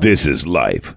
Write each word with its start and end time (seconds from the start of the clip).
This 0.00 0.26
is 0.26 0.46
life. 0.46 0.94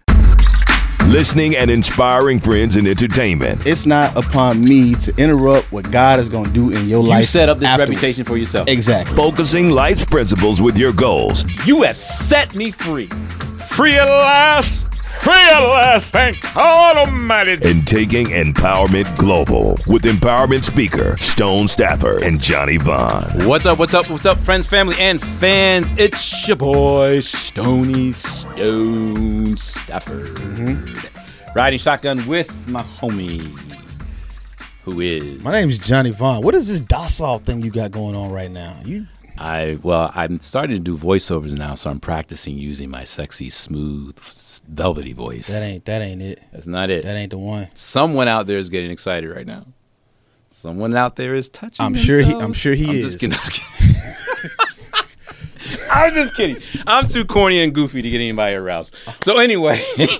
Listening 1.08 1.56
and 1.56 1.72
inspiring 1.72 2.40
friends 2.40 2.76
and 2.76 2.88
entertainment. 2.88 3.66
It's 3.66 3.86
not 3.86 4.16
upon 4.16 4.64
me 4.64 4.94
to 4.96 5.14
interrupt 5.18 5.72
what 5.72 5.90
God 5.92 6.20
is 6.20 6.30
going 6.30 6.46
to 6.46 6.52
do 6.52 6.70
in 6.72 6.88
your 6.88 7.02
You 7.04 7.10
life. 7.10 7.20
You 7.22 7.26
set 7.26 7.50
up 7.50 7.60
this 7.60 7.68
afterwards. 7.68 7.92
reputation 7.92 8.26
for 8.26 8.38
yourself. 8.38 8.68
Exactly. 8.68 9.16
Focusing 9.16 9.72
life's 9.72 10.06
principles 10.06 10.62
with 10.62 10.78
your 10.78 10.92
goals. 10.94 11.46
You 11.66 11.84
have 11.84 11.98
set 11.98 12.56
me 12.56 12.70
free. 12.72 13.08
Free 13.70 13.96
at 13.96 14.06
last! 14.06 14.86
Free 15.20 15.34
at 15.34 15.60
last! 15.60 16.14
Thank 16.14 16.42
God 16.54 16.96
Almighty! 16.96 17.58
and 17.64 17.86
taking 17.86 18.28
empowerment 18.28 19.14
global 19.18 19.72
with 19.86 20.04
empowerment 20.04 20.64
speaker 20.64 21.18
Stone 21.18 21.68
Stafford 21.68 22.22
and 22.22 22.40
Johnny 22.40 22.78
Vaughn. 22.78 23.46
What's 23.46 23.66
up? 23.66 23.80
What's 23.80 23.94
up? 23.94 24.10
What's 24.10 24.26
up, 24.26 24.38
friends, 24.38 24.66
family, 24.66 24.96
and 24.98 25.22
fans? 25.22 25.92
It's 25.98 26.48
your 26.48 26.56
boy 26.56 27.20
Stony 27.20 28.14
Stone 28.14 29.58
Stafford, 29.58 30.28
mm-hmm. 30.38 31.50
riding 31.54 31.80
shotgun 31.80 32.26
with 32.26 32.56
my 32.70 32.82
homie, 32.82 33.42
who 34.86 35.02
is 35.02 35.44
My 35.44 35.52
name 35.52 35.68
is 35.70 35.80
Johnny 35.80 36.12
Vaughn. 36.12 36.44
What 36.44 36.56
is 36.56 36.70
this 36.70 36.80
docile 36.80 37.40
thing 37.40 37.62
you 37.62 37.72
got 37.72 37.92
going 37.92 38.16
on 38.16 38.32
right 38.32 38.50
now? 38.50 38.80
You 38.86 39.06
I. 39.40 39.78
Well, 39.82 40.12
I'm 40.14 40.40
starting 40.40 40.78
to 40.78 40.84
do 40.84 40.98
voiceovers 40.98 41.58
now, 41.58 41.76
so 41.76 41.90
I'm 41.90 42.00
practicing 42.00 42.58
using 42.58 42.90
my 42.90 43.04
sexy, 43.06 43.50
smooth, 43.50 44.20
velvety 44.68 45.14
voice. 45.14 45.48
that 45.48 45.64
ain't 45.64 45.86
that 45.86 46.02
ain't 46.02 46.22
it. 46.22 46.42
That's 46.52 46.68
not 46.68 46.90
it. 46.90 47.04
That 47.04 47.16
ain't 47.16 47.32
the 47.32 47.38
one. 47.38 47.70
Someone 47.74 48.28
out 48.28 48.48
there 48.48 48.58
is 48.58 48.70
getting 48.70 48.92
excited 48.92 49.30
right 49.30 49.48
now. 49.48 49.66
Someone 50.52 50.94
out 50.96 51.16
there 51.16 51.36
is 51.36 51.48
touching. 51.50 51.86
I'm 51.86 51.96
sure 51.96 52.18
he- 52.18 52.24
themselves. 52.24 52.44
I'm 52.46 52.54
sure 52.54 52.74
he 52.74 52.90
I'm 52.90 52.96
is. 52.96 53.16
Just 53.16 53.20
kidding. 53.20 53.38
I'm 55.92 56.14
just 56.14 56.36
kidding. 56.36 56.56
I'm 56.88 57.08
too 57.08 57.26
corny 57.26 57.64
and 57.64 57.74
goofy 57.74 58.02
to 58.02 58.10
get 58.10 58.18
anybody 58.18 58.56
aroused. 58.56 58.96
So 59.24 59.38
anyway, 59.38 59.80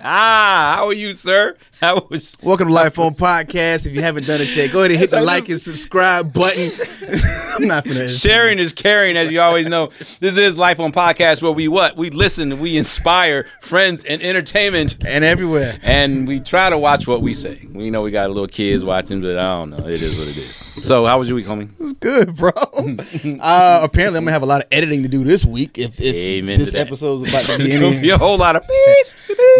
ah, 0.00 0.74
how 0.76 0.86
are 0.86 0.92
you, 0.92 1.14
sir? 1.14 1.56
How 1.82 2.06
was? 2.08 2.36
Welcome 2.40 2.68
to 2.68 2.72
Life 2.72 2.96
on 3.00 3.16
Podcast. 3.16 3.88
If 3.88 3.92
you 3.92 4.02
haven't 4.02 4.24
done 4.24 4.40
it 4.40 4.54
yet, 4.54 4.70
go 4.70 4.78
ahead 4.78 4.92
and 4.92 5.00
hit 5.00 5.10
the 5.10 5.20
like 5.20 5.48
and 5.48 5.58
subscribe 5.58 6.32
button. 6.32 6.70
I'm 7.56 7.66
not 7.66 7.84
gonna 7.84 8.08
Sharing 8.08 8.60
is 8.60 8.72
caring, 8.72 9.16
as 9.16 9.32
you 9.32 9.40
always 9.40 9.66
know. 9.66 9.88
This 10.20 10.38
is 10.38 10.56
Life 10.56 10.78
on 10.78 10.92
Podcast, 10.92 11.42
where 11.42 11.50
we 11.50 11.66
what? 11.66 11.96
We 11.96 12.10
listen, 12.10 12.60
we 12.60 12.76
inspire 12.76 13.48
friends 13.62 14.04
and 14.04 14.22
entertainment, 14.22 14.96
and 15.04 15.24
everywhere. 15.24 15.74
and 15.82 16.28
we 16.28 16.38
try 16.38 16.70
to 16.70 16.78
watch 16.78 17.08
what 17.08 17.20
we 17.20 17.34
say. 17.34 17.66
We 17.72 17.90
know 17.90 18.02
we 18.02 18.12
got 18.12 18.28
little 18.28 18.46
kids 18.46 18.84
watching, 18.84 19.20
but 19.20 19.36
I 19.36 19.42
don't 19.42 19.70
know. 19.70 19.78
It 19.78 19.96
is 19.96 20.16
what 20.20 20.28
it 20.28 20.36
is. 20.36 20.54
So, 20.54 21.04
how 21.06 21.18
was 21.18 21.28
your 21.28 21.34
week, 21.34 21.46
homie? 21.46 21.68
It's 21.80 21.94
good, 21.94 22.36
bro. 22.36 22.50
uh, 23.40 23.80
apparently, 23.82 24.18
I'm 24.18 24.24
gonna 24.24 24.30
have 24.30 24.42
a 24.42 24.46
lot 24.46 24.60
of 24.60 24.68
editing 24.70 25.02
to 25.02 25.08
do 25.08 25.24
this 25.24 25.44
week. 25.44 25.78
If, 25.78 26.00
if 26.00 26.46
this 26.46 26.70
that. 26.70 26.86
episode's 26.86 27.28
about 27.28 27.42
to 27.42 27.58
be 27.92 28.00
be 28.00 28.10
a 28.10 28.18
whole 28.18 28.38
lot 28.38 28.54
of 28.54 28.62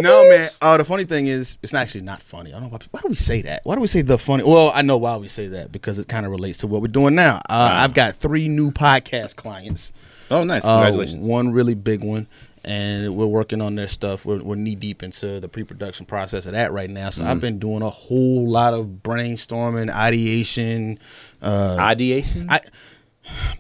no, 0.00 0.28
man. 0.28 0.48
Oh, 0.62 0.76
the 0.78 0.84
funny 0.84 1.04
thing 1.04 1.26
is, 1.26 1.58
it's 1.62 1.74
actually 1.74 2.02
not 2.02 2.22
funny. 2.22 2.50
I 2.50 2.60
don't 2.60 2.64
know 2.64 2.68
why, 2.70 2.78
why 2.90 3.00
do 3.00 3.08
we 3.08 3.14
say 3.14 3.42
that. 3.42 3.60
Why 3.64 3.74
do 3.74 3.80
we 3.80 3.86
say 3.86 4.02
the 4.02 4.18
funny? 4.18 4.44
Well, 4.44 4.70
I 4.74 4.82
know 4.82 4.96
why 4.98 5.16
we 5.16 5.28
say 5.28 5.48
that 5.48 5.72
because 5.72 5.98
it 5.98 6.08
kind 6.08 6.24
of 6.26 6.32
relates 6.32 6.58
to 6.58 6.66
what 6.66 6.80
we're 6.82 6.88
doing 6.88 7.14
now. 7.14 7.36
Uh, 7.48 7.70
I've 7.74 7.94
got 7.94 8.14
three 8.16 8.48
new 8.48 8.70
podcast 8.70 9.36
clients. 9.36 9.92
Oh, 10.30 10.44
nice! 10.44 10.64
Uh, 10.64 10.82
Congratulations. 10.84 11.26
one 11.26 11.52
really 11.52 11.74
big 11.74 12.02
one, 12.02 12.26
and 12.64 13.14
we're 13.14 13.26
working 13.26 13.60
on 13.60 13.74
their 13.74 13.88
stuff. 13.88 14.24
We're, 14.24 14.42
we're 14.42 14.54
knee 14.54 14.74
deep 14.76 15.02
into 15.02 15.40
the 15.40 15.48
pre-production 15.48 16.06
process 16.06 16.46
of 16.46 16.52
that 16.52 16.72
right 16.72 16.88
now. 16.88 17.10
So 17.10 17.20
Mm-hmm. 17.22 17.30
I've 17.30 17.40
been 17.40 17.58
doing 17.58 17.82
a 17.82 17.90
whole 17.90 18.48
lot 18.48 18.72
of 18.72 18.86
brainstorming, 19.02 19.90
ideation, 19.92 20.98
uh, 21.42 21.76
Ideation. 21.78 22.46
I, 22.48 22.60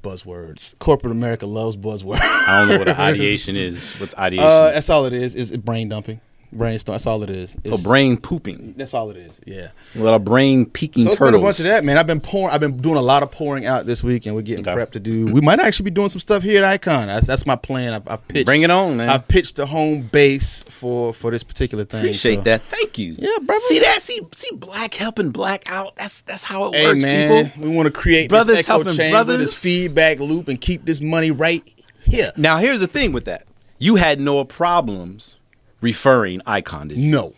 buzzwords. 0.02 0.78
Corporate 0.78 1.12
America 1.12 1.46
loves 1.46 1.76
buzzwords. 1.76 2.20
I 2.20 2.60
don't 2.60 2.68
know 2.68 2.78
what 2.78 2.88
an 2.88 2.96
ideation 2.96 3.56
is. 3.56 3.98
What's 3.98 4.16
ideation? 4.16 4.46
Uh, 4.46 4.70
that's 4.72 4.90
all 4.90 5.06
it 5.06 5.12
is. 5.12 5.34
Is 5.34 5.56
brain 5.56 5.88
dumping, 5.88 6.20
brainstorm. 6.52 6.94
That's 6.94 7.06
all 7.06 7.22
it 7.22 7.30
is. 7.30 7.56
It's- 7.64 7.82
brain 7.82 8.16
pooping. 8.16 8.74
That's 8.76 8.94
all 8.94 9.10
it 9.10 9.16
is. 9.16 9.40
Yeah. 9.46 9.68
A 9.96 10.00
lot 10.00 10.14
of 10.14 10.24
brain 10.24 10.66
peeking 10.66 11.04
So 11.04 11.10
it's 11.10 11.18
turtles. 11.18 11.32
been 11.34 11.40
a 11.40 11.44
bunch 11.46 11.58
of 11.60 11.64
that, 11.66 11.84
man. 11.84 11.98
I've 11.98 12.06
been 12.06 12.20
pouring. 12.20 12.54
I've 12.54 12.60
been 12.60 12.76
doing 12.76 12.96
a 12.96 13.02
lot 13.02 13.22
of 13.22 13.30
pouring 13.30 13.66
out 13.66 13.86
this 13.86 14.02
week, 14.04 14.26
and 14.26 14.34
we're 14.34 14.42
getting 14.42 14.66
Okay. 14.68 14.76
prepped 14.78 14.92
to 14.92 15.00
do. 15.00 15.32
We 15.32 15.40
might 15.40 15.60
actually 15.60 15.84
be 15.84 15.90
doing 15.92 16.08
some 16.08 16.20
stuff 16.20 16.42
here 16.42 16.62
at 16.62 16.68
Icon. 16.68 17.06
That's, 17.08 17.26
that's 17.26 17.46
my 17.46 17.56
plan. 17.56 17.94
I've, 17.94 18.02
I've 18.08 18.28
pitched. 18.28 18.46
Bring 18.46 18.62
it 18.62 18.70
on, 18.70 18.96
man. 18.96 19.08
I've 19.08 19.26
pitched 19.28 19.58
a 19.58 19.66
home 19.66 20.02
base 20.02 20.62
for 20.68 21.12
for 21.14 21.30
this 21.30 21.42
particular 21.42 21.84
thing. 21.84 22.00
Appreciate 22.00 22.36
so- 22.36 22.42
that. 22.42 22.62
Thank 22.62 22.98
you. 22.98 23.14
Yeah, 23.18 23.30
brother. 23.42 23.60
See 23.66 23.78
that? 23.80 24.02
See, 24.02 24.20
see, 24.32 24.50
black 24.54 24.94
helping 24.94 25.30
black 25.30 25.64
out. 25.70 25.96
That's 25.96 26.20
that's 26.22 26.44
how 26.44 26.66
it 26.68 26.74
Hey 26.76 26.86
works, 26.86 27.02
man, 27.02 27.44
people. 27.50 27.68
we 27.68 27.74
want 27.76 27.86
to 27.86 27.90
create 27.92 28.28
Brothers 28.28 28.56
this 28.56 28.66
echo 28.68 28.78
helping 28.78 28.92
chamber, 28.94 29.16
brothers. 29.24 29.38
this 29.38 29.54
feedback 29.54 30.18
loop, 30.20 30.48
and 30.48 30.60
keep 30.60 30.84
this 30.84 31.00
money 31.00 31.30
right 31.30 31.62
here. 32.04 32.32
Now, 32.36 32.58
here's 32.58 32.80
the 32.80 32.86
thing 32.86 33.12
with 33.12 33.24
that. 33.26 33.46
You 33.78 33.96
had 33.96 34.20
no 34.20 34.44
problems 34.44 35.36
referring 35.82 36.40
Icon? 36.46 36.92
No. 36.96 37.34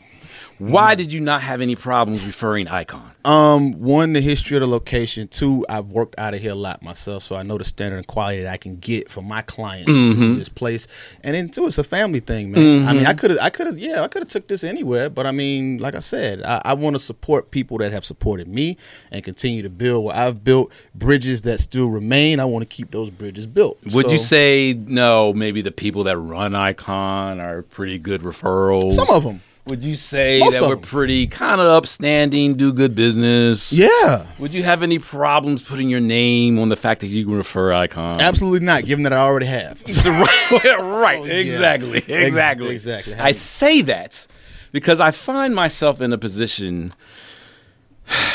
Why 0.73 0.95
did 0.95 1.13
you 1.13 1.21
not 1.21 1.43
have 1.43 1.61
any 1.61 1.77
problems 1.77 2.25
referring 2.27 2.69
Icon? 2.69 3.11
Um, 3.25 3.73
one, 3.81 4.13
the 4.13 4.21
history 4.21 4.57
of 4.57 4.61
the 4.61 4.67
location. 4.67 5.29
Two, 5.29 5.65
I've 5.69 5.87
worked 5.87 6.15
out 6.19 6.35
of 6.35 6.41
here 6.41 6.53
a 6.53 6.55
lot 6.57 6.83
myself, 6.83 7.23
so 7.23 7.37
I 7.37 7.43
know 7.43 7.57
the 7.57 7.65
standard 7.65 7.97
and 7.97 8.07
quality 8.07 8.43
that 8.43 8.53
I 8.53 8.57
can 8.59 8.77
get 8.77 9.11
for 9.11 9.23
my 9.23 9.41
clients 9.43 9.91
Mm-hmm. 9.91 10.13
through 10.15 10.35
this 10.37 10.49
place. 10.49 10.87
And 11.23 11.35
then 11.35 11.49
two, 11.49 11.67
it's 11.67 11.79
a 11.79 11.85
family 11.85 12.21
thing, 12.21 12.51
man. 12.53 12.87
I 12.87 12.93
mean, 12.93 13.07
I 13.07 13.15
could 13.15 13.31
have, 13.31 13.41
I 13.41 13.51
could 13.51 13.67
have, 13.67 13.79
yeah, 13.79 14.03
I 14.03 14.09
could 14.09 14.23
have 14.23 14.29
took 14.29 14.47
this 14.49 14.63
anywhere, 14.65 15.09
but 15.09 15.27
I 15.27 15.31
mean, 15.33 15.79
like 15.79 15.95
I 15.95 16.01
said, 16.01 16.43
I, 16.43 16.61
I 16.65 16.75
want 16.75 16.95
to 16.97 17.01
support 17.01 17.51
people 17.51 17.79
that 17.79 17.93
have 17.93 18.05
supported 18.05 18.47
me 18.49 18.77
and 19.11 19.25
continue 19.25 19.63
to 19.63 19.71
build 19.71 20.05
what 20.05 20.17
I've 20.17 20.45
built. 20.45 20.73
Bridges 20.95 21.43
that 21.43 21.61
still 21.61 21.89
remain, 21.89 22.41
I 22.41 22.45
want 22.45 22.69
to 22.69 22.75
keep 22.77 22.91
those 22.91 23.11
bridges 23.11 23.47
built. 23.47 23.79
Would 23.95 24.11
you 24.11 24.19
say 24.19 24.75
no? 24.87 25.33
Maybe 25.33 25.63
the 25.63 25.73
people 25.73 26.05
that 26.05 26.19
run 26.19 26.55
Icon 26.55 27.41
are 27.41 27.63
pretty 27.63 27.99
good 27.99 28.21
referrals. 28.23 28.93
some 28.93 29.09
of 29.11 29.25
them? 29.25 29.41
Would 29.69 29.83
you 29.83 29.97
say 29.97 30.41
Most 30.41 30.53
that 30.59 30.63
we're 30.63 30.75
them. 30.75 30.81
pretty 30.83 31.27
kind 31.27 31.59
of 31.59 31.67
upstanding, 31.69 32.55
do 32.55 32.71
good 32.73 32.95
business? 32.95 33.73
Yeah. 33.73 34.27
Would 34.39 34.53
you 34.53 34.63
have 34.63 34.83
any 34.83 34.99
problems 34.99 35.63
putting 35.63 35.89
your 35.89 36.01
name 36.01 36.59
on 36.59 36.69
the 36.69 36.77
fact 36.77 37.01
that 37.01 37.07
you 37.07 37.25
can 37.25 37.35
refer 37.35 37.73
Icon? 37.73 38.21
Absolutely 38.21 38.67
not, 38.67 38.85
given 38.85 39.05
that 39.05 39.15
I 39.15 39.19
already 39.19 39.47
have. 39.47 39.83
right, 40.05 40.63
right, 40.79 41.19
Oh, 41.21 41.25
yeah. 41.25 41.33
exactly, 41.35 41.97
Ex- 41.99 42.09
exactly, 42.09 42.71
exactly. 42.73 43.15
I 43.15 43.33
say 43.33 43.81
that 43.83 44.27
because 44.73 45.01
I 45.01 45.13
find 45.13 45.55
myself 45.55 46.03
in 46.03 46.13
a 46.13 46.19
position 46.19 46.93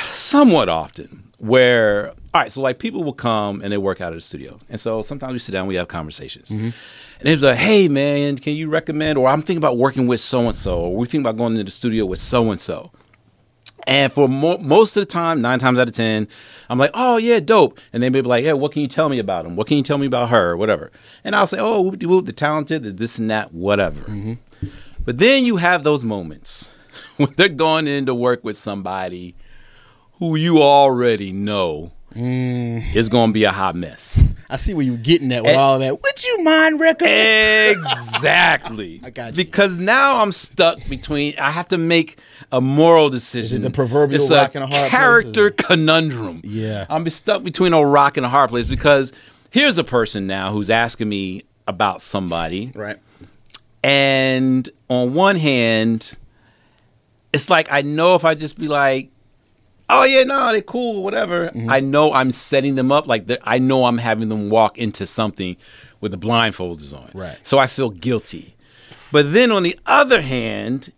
somewhat 0.08 0.68
often 0.68 1.24
where, 1.38 2.10
all 2.34 2.42
right, 2.42 2.52
so 2.52 2.62
like 2.62 2.80
people 2.80 3.04
will 3.04 3.14
come 3.14 3.62
and 3.62 3.72
they 3.72 3.78
work 3.78 4.02
out 4.02 4.14
of 4.14 4.18
the 4.18 4.22
studio, 4.24 4.58
and 4.68 4.80
so 4.80 5.02
sometimes 5.04 5.34
we 5.34 5.40
sit 5.40 5.52
down, 5.52 5.68
we 5.68 5.76
have 5.76 5.88
conversations. 5.88 6.50
Mm-hmm. 6.50 6.70
And 7.20 7.28
it's 7.28 7.44
like, 7.44 7.58
hey 7.58 7.88
man, 7.88 8.38
can 8.38 8.54
you 8.54 8.70
recommend? 8.70 9.18
Or 9.18 9.28
I'm 9.28 9.42
thinking 9.42 9.58
about 9.58 9.78
working 9.78 10.08
with 10.08 10.22
so 10.22 10.42
and 10.42 10.56
so, 10.56 10.80
or 10.80 10.96
we 10.96 11.08
think 11.08 11.22
about 11.22 11.38
going 11.38 11.56
to 11.56 11.64
the 11.64 11.72
studio 11.72 12.06
with 12.06 12.20
so 12.20 12.50
and 12.52 12.60
so. 12.60 12.92
And 13.88 14.12
for 14.12 14.28
mo- 14.28 14.60
most 14.60 14.96
of 14.96 15.02
the 15.02 15.08
time, 15.08 15.42
nine 15.42 15.60
times 15.60 15.80
out 15.80 15.88
of 15.88 15.94
ten, 15.94 16.28
I'm 16.70 16.78
like, 16.78 16.92
oh 16.94 17.18
yeah, 17.18 17.40
dope. 17.40 17.80
And 17.92 18.04
they 18.04 18.10
may 18.10 18.22
be 18.22 18.28
like, 18.28 18.46
yeah, 18.46 18.54
what 18.54 18.72
can 18.72 18.82
you 18.82 18.88
tell 18.88 19.10
me 19.10 19.20
about 19.20 19.46
him? 19.46 19.56
What 19.56 19.68
can 19.68 19.78
you 19.78 19.84
tell 19.84 19.98
me 19.98 20.06
about 20.06 20.30
her? 20.30 20.52
Or 20.52 20.58
whatever. 20.58 20.92
And 21.24 21.36
I'll 21.36 21.48
say, 21.48 21.58
oh, 21.60 21.82
whoop 21.82 22.02
whoop, 22.04 22.26
the 22.26 22.34
talented, 22.34 22.84
the 22.84 22.92
this 22.92 23.20
and 23.20 23.30
that, 23.30 23.54
whatever. 23.54 24.02
Mm-hmm. 24.02 24.68
But 25.04 25.18
then 25.18 25.44
you 25.44 25.58
have 25.58 25.84
those 25.84 26.06
moments 26.06 26.72
when 27.18 27.34
they're 27.36 27.50
going 27.50 27.88
in 27.88 28.06
to 28.06 28.16
work 28.16 28.44
with 28.44 28.58
somebody 28.58 29.36
who 30.20 30.36
you 30.36 30.62
already 30.62 31.32
know 31.32 31.92
mm. 32.14 32.96
is 32.96 33.10
going 33.10 33.30
to 33.30 33.34
be 33.34 33.46
a 33.46 33.52
hot 33.52 33.76
mess. 33.76 34.24
I 34.52 34.56
see 34.56 34.74
where 34.74 34.84
you're 34.84 34.98
getting 34.98 35.32
at 35.32 35.44
with 35.44 35.52
Eh. 35.54 35.58
all 35.60 35.78
that. 35.80 36.02
Would 36.02 36.24
you 36.24 36.44
mind 36.44 36.80
recommending? 36.80 37.84
Exactly. 37.84 39.00
I 39.04 39.10
got 39.12 39.28
you. 39.28 39.34
Because 39.44 39.78
now 39.78 40.18
I'm 40.22 40.32
stuck 40.32 40.80
between. 40.90 41.38
I 41.38 41.52
have 41.52 41.68
to 41.68 41.78
make 41.78 42.20
a 42.52 42.60
moral 42.60 43.10
decision. 43.10 43.62
the 43.62 43.70
proverbial 43.70 44.22
it's 44.22 44.32
rock 44.32 44.56
and 44.56 44.64
a 44.64 44.68
hard 44.68 44.90
place, 44.90 44.92
character 44.92 45.46
or- 45.48 45.52
conundrum. 45.52 46.42
Yeah. 46.44 46.86
I'm 46.90 47.08
stuck 47.10 47.44
between 47.44 47.74
a 47.74 47.86
rock 47.86 48.18
and 48.18 48.26
a 48.26 48.30
hard 48.30 48.50
place 48.50 48.66
because 48.68 49.14
here's 49.52 49.78
a 49.78 49.84
person 49.84 50.26
now 50.26 50.52
who's 50.52 50.70
asking 50.72 51.10
me 51.10 51.44
about 51.68 52.02
somebody, 52.02 52.72
Right. 52.74 52.98
and 53.84 54.68
on 54.90 55.14
one 55.14 55.36
hand, 55.36 56.16
it's 57.32 57.50
like 57.50 57.72
I 57.72 57.84
know 57.84 58.16
if 58.16 58.26
I 58.26 58.34
just 58.34 58.58
be 58.58 58.68
like, 58.68 59.12
"Oh 59.90 60.04
yeah, 60.04 60.24
no, 60.24 60.52
they're 60.52 60.62
cool, 60.62 61.04
whatever." 61.04 61.50
Mm-hmm. 61.50 61.70
I 61.70 61.80
know 61.80 62.14
I'm 62.14 62.32
setting 62.32 62.76
them 62.76 62.92
up. 62.92 63.08
Like 63.08 63.30
I 63.44 63.58
know 63.60 63.86
I'm 63.86 63.98
having 63.98 64.30
them 64.30 64.50
walk 64.50 64.78
into 64.78 65.06
something 65.06 65.56
with 66.02 66.12
the 66.12 66.18
blindfolds 66.18 66.94
on. 66.94 67.10
Right. 67.14 67.38
So 67.44 67.58
I 67.60 67.68
feel 67.68 67.90
guilty. 67.90 68.56
But 69.12 69.34
then 69.34 69.52
on 69.52 69.64
the 69.64 69.78
other 69.86 70.22
hand, 70.22 70.92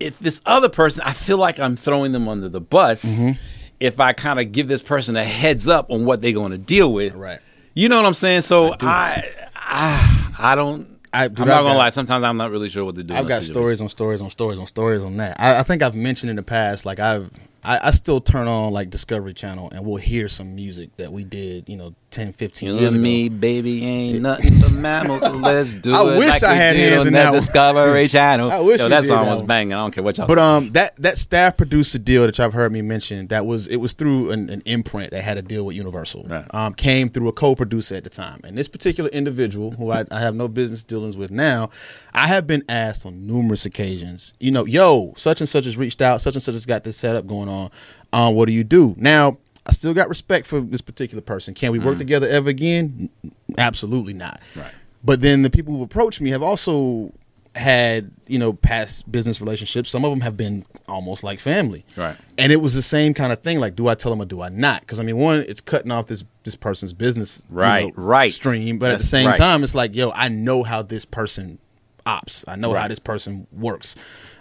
if 0.00 0.18
this 0.18 0.40
other 0.46 0.68
person, 0.68 1.02
I 1.06 1.12
feel 1.12 1.38
like 1.38 1.58
I'm 1.60 1.76
throwing 1.76 2.12
them 2.12 2.26
under 2.28 2.48
the 2.48 2.60
bus. 2.60 3.04
Mm-hmm. 3.04 3.32
If 3.80 4.00
I 4.00 4.12
kind 4.12 4.40
of 4.40 4.50
give 4.50 4.66
this 4.66 4.82
person 4.82 5.14
a 5.16 5.22
heads 5.22 5.68
up 5.68 5.90
on 5.92 6.04
what 6.04 6.20
they're 6.20 6.32
going 6.32 6.50
to 6.50 6.58
deal 6.58 6.92
with, 6.92 7.14
Right. 7.14 7.38
You 7.74 7.88
know 7.88 7.94
what 7.96 8.06
I'm 8.06 8.14
saying? 8.14 8.40
So 8.40 8.74
I, 8.80 9.22
I, 9.54 10.32
I 10.38 10.54
don't. 10.56 10.98
I- 11.12 11.24
I'm 11.26 11.34
dude, 11.34 11.46
not 11.46 11.48
I've 11.50 11.54
gonna 11.62 11.68
got- 11.74 11.76
lie. 11.78 11.88
Sometimes 11.90 12.24
I'm 12.24 12.36
not 12.36 12.50
really 12.50 12.68
sure 12.68 12.84
what 12.84 12.96
to 12.96 13.04
do. 13.04 13.14
I've 13.14 13.28
got 13.28 13.42
stories 13.44 13.80
on 13.80 13.88
stories 13.88 14.20
on 14.20 14.30
stories 14.30 14.58
on 14.58 14.66
stories 14.66 15.02
on 15.02 15.16
that. 15.18 15.36
I, 15.38 15.60
I 15.60 15.62
think 15.62 15.82
I've 15.82 15.94
mentioned 15.94 16.30
in 16.30 16.36
the 16.36 16.42
past, 16.42 16.84
like 16.84 16.98
I've 16.98 17.30
I, 17.68 17.88
I 17.88 17.90
still 17.90 18.22
turn 18.22 18.48
on 18.48 18.72
like 18.72 18.88
Discovery 18.88 19.34
Channel 19.34 19.70
and 19.72 19.84
we'll 19.84 19.96
hear 19.96 20.28
some 20.30 20.54
music 20.54 20.96
that 20.96 21.12
we 21.12 21.24
did, 21.24 21.68
you 21.68 21.76
know, 21.76 21.94
10, 22.10 22.32
15 22.32 22.68
You 22.68 22.80
years 22.80 22.94
and 22.94 23.02
me, 23.02 23.28
baby, 23.28 23.84
ain't 23.84 24.22
nothing 24.22 24.58
but 24.60 24.72
mammals. 24.72 25.20
so 25.20 25.30
Let's 25.32 25.74
do 25.82 25.92
I 25.92 26.00
it. 26.02 26.14
I 26.14 26.18
wish 26.18 26.28
like 26.28 26.42
I 26.42 26.54
had 26.54 26.76
hands 26.76 27.06
in 27.06 27.12
that. 27.12 27.32
Discovery 27.32 28.08
Channel. 28.08 28.50
I 28.50 28.60
wish 28.60 28.80
Yo, 28.80 28.88
that 28.88 29.04
song 29.04 29.26
that 29.26 29.32
was 29.34 29.42
banging. 29.42 29.74
I 29.74 29.76
don't 29.76 29.92
care 29.92 30.02
what 30.02 30.16
y'all. 30.16 30.26
But 30.26 30.38
um, 30.38 30.70
that 30.70 30.96
that 30.96 31.18
staff 31.18 31.56
producer 31.56 31.98
deal 31.98 32.24
that 32.24 32.38
y'all 32.38 32.46
have 32.46 32.54
heard 32.54 32.72
me 32.72 32.80
mention, 32.80 33.26
that 33.28 33.44
was 33.44 33.66
it 33.66 33.76
was 33.76 33.92
through 33.92 34.30
an, 34.30 34.48
an 34.48 34.62
imprint 34.64 35.10
that 35.10 35.22
had 35.22 35.36
a 35.36 35.42
deal 35.42 35.66
with 35.66 35.76
Universal. 35.76 36.24
Right. 36.28 36.44
Um, 36.54 36.72
came 36.74 37.10
through 37.10 37.28
a 37.28 37.32
co-producer 37.32 37.94
at 37.96 38.04
the 38.04 38.10
time, 38.10 38.40
and 38.44 38.56
this 38.56 38.68
particular 38.68 39.10
individual, 39.10 39.72
who 39.72 39.90
I, 39.90 40.04
I 40.10 40.20
have 40.20 40.34
no 40.34 40.48
business 40.48 40.82
dealings 40.82 41.16
with 41.16 41.30
now, 41.30 41.70
I 42.14 42.26
have 42.26 42.46
been 42.46 42.62
asked 42.68 43.04
on 43.04 43.26
numerous 43.26 43.66
occasions. 43.66 44.32
You 44.40 44.50
know, 44.50 44.64
yo, 44.64 45.12
such 45.16 45.40
and 45.40 45.48
such 45.48 45.66
has 45.66 45.76
reached 45.76 46.00
out, 46.00 46.20
such 46.22 46.34
and 46.34 46.42
such 46.42 46.54
has 46.54 46.64
got 46.66 46.84
this 46.84 46.96
setup 46.96 47.26
going 47.26 47.48
on. 47.48 47.70
Um, 48.12 48.34
what 48.34 48.46
do 48.46 48.54
you 48.54 48.64
do 48.64 48.94
now? 48.96 49.36
I 49.68 49.72
still 49.72 49.92
got 49.94 50.08
respect 50.08 50.46
for 50.46 50.60
this 50.60 50.80
particular 50.80 51.20
person. 51.20 51.52
Can 51.54 51.72
we 51.72 51.78
work 51.78 51.98
together 51.98 52.26
ever 52.26 52.48
again? 52.48 53.10
Absolutely 53.58 54.14
not. 54.14 54.40
Mm. 54.54 54.62
Right. 54.62 54.72
But 55.04 55.20
then 55.20 55.42
the 55.42 55.50
people 55.50 55.76
who 55.76 55.82
approached 55.82 56.20
me 56.20 56.30
have 56.30 56.42
also 56.42 57.12
had 57.54 58.10
you 58.26 58.38
know 58.38 58.52
past 58.52 59.10
business 59.10 59.40
relationships. 59.40 59.90
Some 59.90 60.04
of 60.04 60.10
them 60.10 60.20
have 60.20 60.36
been 60.36 60.64
almost 60.86 61.24
like 61.24 61.40
family. 61.40 61.84
Right. 61.96 62.16
And 62.38 62.52
it 62.52 62.60
was 62.60 62.74
the 62.74 62.82
same 62.82 63.14
kind 63.14 63.32
of 63.32 63.42
thing. 63.42 63.58
Like, 63.60 63.74
do 63.74 63.88
I 63.88 63.94
tell 63.94 64.10
them 64.10 64.22
or 64.22 64.26
do 64.26 64.40
I 64.40 64.48
not? 64.48 64.80
Because 64.80 65.00
I 65.00 65.02
mean, 65.02 65.18
one, 65.18 65.40
it's 65.48 65.60
cutting 65.60 65.90
off 65.90 66.06
this 66.06 66.24
this 66.44 66.56
person's 66.56 66.92
business 66.92 67.42
you 67.50 67.56
Right, 67.56 67.96
know, 67.96 68.02
right. 68.02 68.32
stream. 68.32 68.78
But 68.78 68.92
at 68.92 68.98
the 68.98 69.04
same 69.04 69.28
right. 69.28 69.36
time, 69.36 69.62
it's 69.62 69.74
like, 69.74 69.94
yo, 69.94 70.10
I 70.12 70.28
know 70.28 70.62
how 70.62 70.82
this 70.82 71.04
person 71.04 71.58
ops. 72.06 72.44
I 72.48 72.56
know 72.56 72.72
how 72.72 72.88
this 72.88 72.98
person 72.98 73.46
works. 73.52 73.96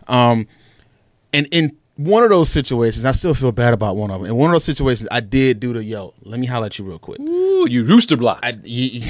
Um, 0.08 0.48
and 1.34 1.48
in 1.52 1.76
one 1.98 2.24
of 2.24 2.30
those 2.30 2.50
situations, 2.50 3.06
I 3.06 3.12
still 3.12 3.34
feel 3.34 3.52
bad 3.52 3.74
about 3.74 3.96
one 3.98 4.12
of 4.12 4.22
them. 4.22 4.30
In 4.30 4.36
one 4.38 4.50
of 4.50 4.54
those 4.54 4.64
situations, 4.64 5.10
I 5.12 5.20
did 5.20 5.60
do 5.60 5.74
the 5.74 5.84
yo. 5.84 6.14
Let 6.24 6.40
me 6.40 6.46
holler 6.48 6.68
at 6.68 6.78
you 6.80 6.86
real 6.86 7.00
quick. 7.00 7.20
Ooh, 7.20 7.68
you 7.70 7.84
rooster 7.84 8.16
blocked. 8.18 8.46
I, 8.46 8.54
he, 8.64 9.04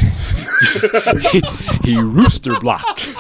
he 1.83 1.97
rooster 2.01 2.53
blocked. 2.59 3.13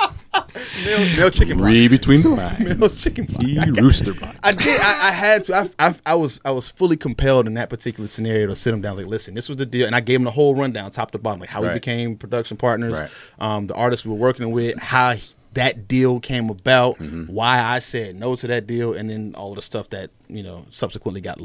Male, 0.85 1.17
male 1.17 1.29
chicken 1.29 1.57
block. 1.57 1.69
Read 1.69 1.91
between 1.91 2.21
the 2.21 2.29
lines. 2.29 2.79
Male 2.79 2.89
chicken 2.89 3.25
block. 3.25 3.43
He 3.43 3.59
I 3.59 3.65
rooster 3.65 4.13
block. 4.13 4.35
I 4.43 4.51
did. 4.51 4.79
I, 4.81 5.07
I 5.07 5.11
had 5.11 5.43
to. 5.45 5.55
I, 5.55 5.69
I, 5.79 5.95
I 6.05 6.15
was. 6.15 6.39
I 6.45 6.51
was 6.51 6.69
fully 6.69 6.95
compelled 6.97 7.47
in 7.47 7.53
that 7.55 7.69
particular 7.69 8.07
scenario 8.07 8.47
to 8.47 8.55
sit 8.55 8.73
him 8.73 8.81
down. 8.81 8.95
Like, 8.97 9.07
listen, 9.07 9.33
this 9.33 9.47
was 9.49 9.57
the 9.57 9.65
deal, 9.65 9.85
and 9.87 9.95
I 9.95 9.99
gave 9.99 10.17
him 10.19 10.23
the 10.23 10.31
whole 10.31 10.55
rundown, 10.55 10.91
top 10.91 11.11
to 11.11 11.17
bottom, 11.17 11.39
like 11.41 11.49
how 11.49 11.61
we 11.61 11.69
became 11.69 12.15
production 12.15 12.57
partners, 12.57 12.99
Right. 12.99 13.09
um, 13.39 13.67
the 13.67 13.75
artists 13.75 14.05
we 14.05 14.11
were 14.11 14.17
working 14.17 14.51
with, 14.51 14.79
how 14.81 15.11
he- 15.13 15.33
that 15.57 15.87
deal 15.87 16.19
came 16.19 16.49
about, 16.49 16.97
Mm-hmm. 16.97 17.25
why 17.33 17.59
I 17.61 17.79
said 17.79 18.15
no 18.15 18.35
to 18.35 18.47
that 18.47 18.65
deal, 18.67 18.93
and 18.93 19.09
then 19.09 19.33
all 19.35 19.53
the 19.55 19.61
stuff 19.61 19.89
that 19.89 20.09
you 20.27 20.43
know 20.43 20.65
subsequently 20.69 21.21
got 21.21 21.39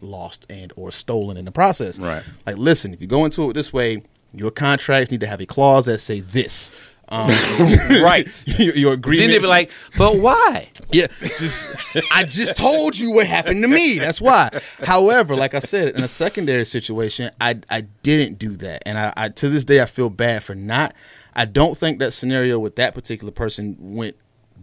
lost 0.00 0.46
and 0.50 0.72
or 0.76 0.90
stolen 0.92 1.36
in 1.36 1.44
the 1.44 1.52
process. 1.52 1.98
Right. 1.98 2.22
Like, 2.46 2.58
listen, 2.58 2.92
if 2.92 3.00
you 3.00 3.06
go 3.06 3.24
into 3.24 3.48
it 3.50 3.54
this 3.54 3.72
way, 3.72 4.02
your 4.34 4.50
contracts 4.50 5.10
need 5.10 5.20
to 5.20 5.26
have 5.26 5.40
a 5.40 5.46
clause 5.46 5.86
that 5.86 5.98
say 5.98 6.20
this. 6.20 6.70
Um, 7.08 7.28
Right. 8.02 8.26
your, 8.58 8.74
your 8.74 8.92
agreement. 8.94 9.30
Then 9.30 9.40
they 9.40 9.44
be 9.44 9.46
like, 9.46 9.70
but 9.98 10.16
why? 10.16 10.70
Yeah, 10.90 11.06
just 11.38 11.74
I 12.10 12.24
just 12.24 12.56
told 12.56 12.98
you 12.98 13.12
what 13.12 13.26
happened 13.26 13.62
to 13.62 13.68
me. 13.68 13.98
That's 13.98 14.20
why. 14.20 14.48
However, 14.82 15.36
like 15.36 15.54
I 15.54 15.58
said, 15.60 15.94
in 15.94 16.02
a 16.02 16.08
secondary 16.08 16.64
situation, 16.64 17.30
I 17.40 17.60
I 17.70 17.82
didn't 18.02 18.38
do 18.38 18.56
that, 18.56 18.82
and 18.86 18.98
I, 18.98 19.12
I 19.16 19.28
to 19.28 19.48
this 19.48 19.64
day 19.64 19.80
I 19.82 19.86
feel 19.86 20.10
bad 20.10 20.42
for 20.42 20.54
not. 20.54 20.94
I 21.34 21.44
don't 21.44 21.76
think 21.76 21.98
that 21.98 22.12
scenario 22.12 22.58
with 22.58 22.76
that 22.76 22.94
particular 22.94 23.32
person 23.32 23.76
went 23.80 24.16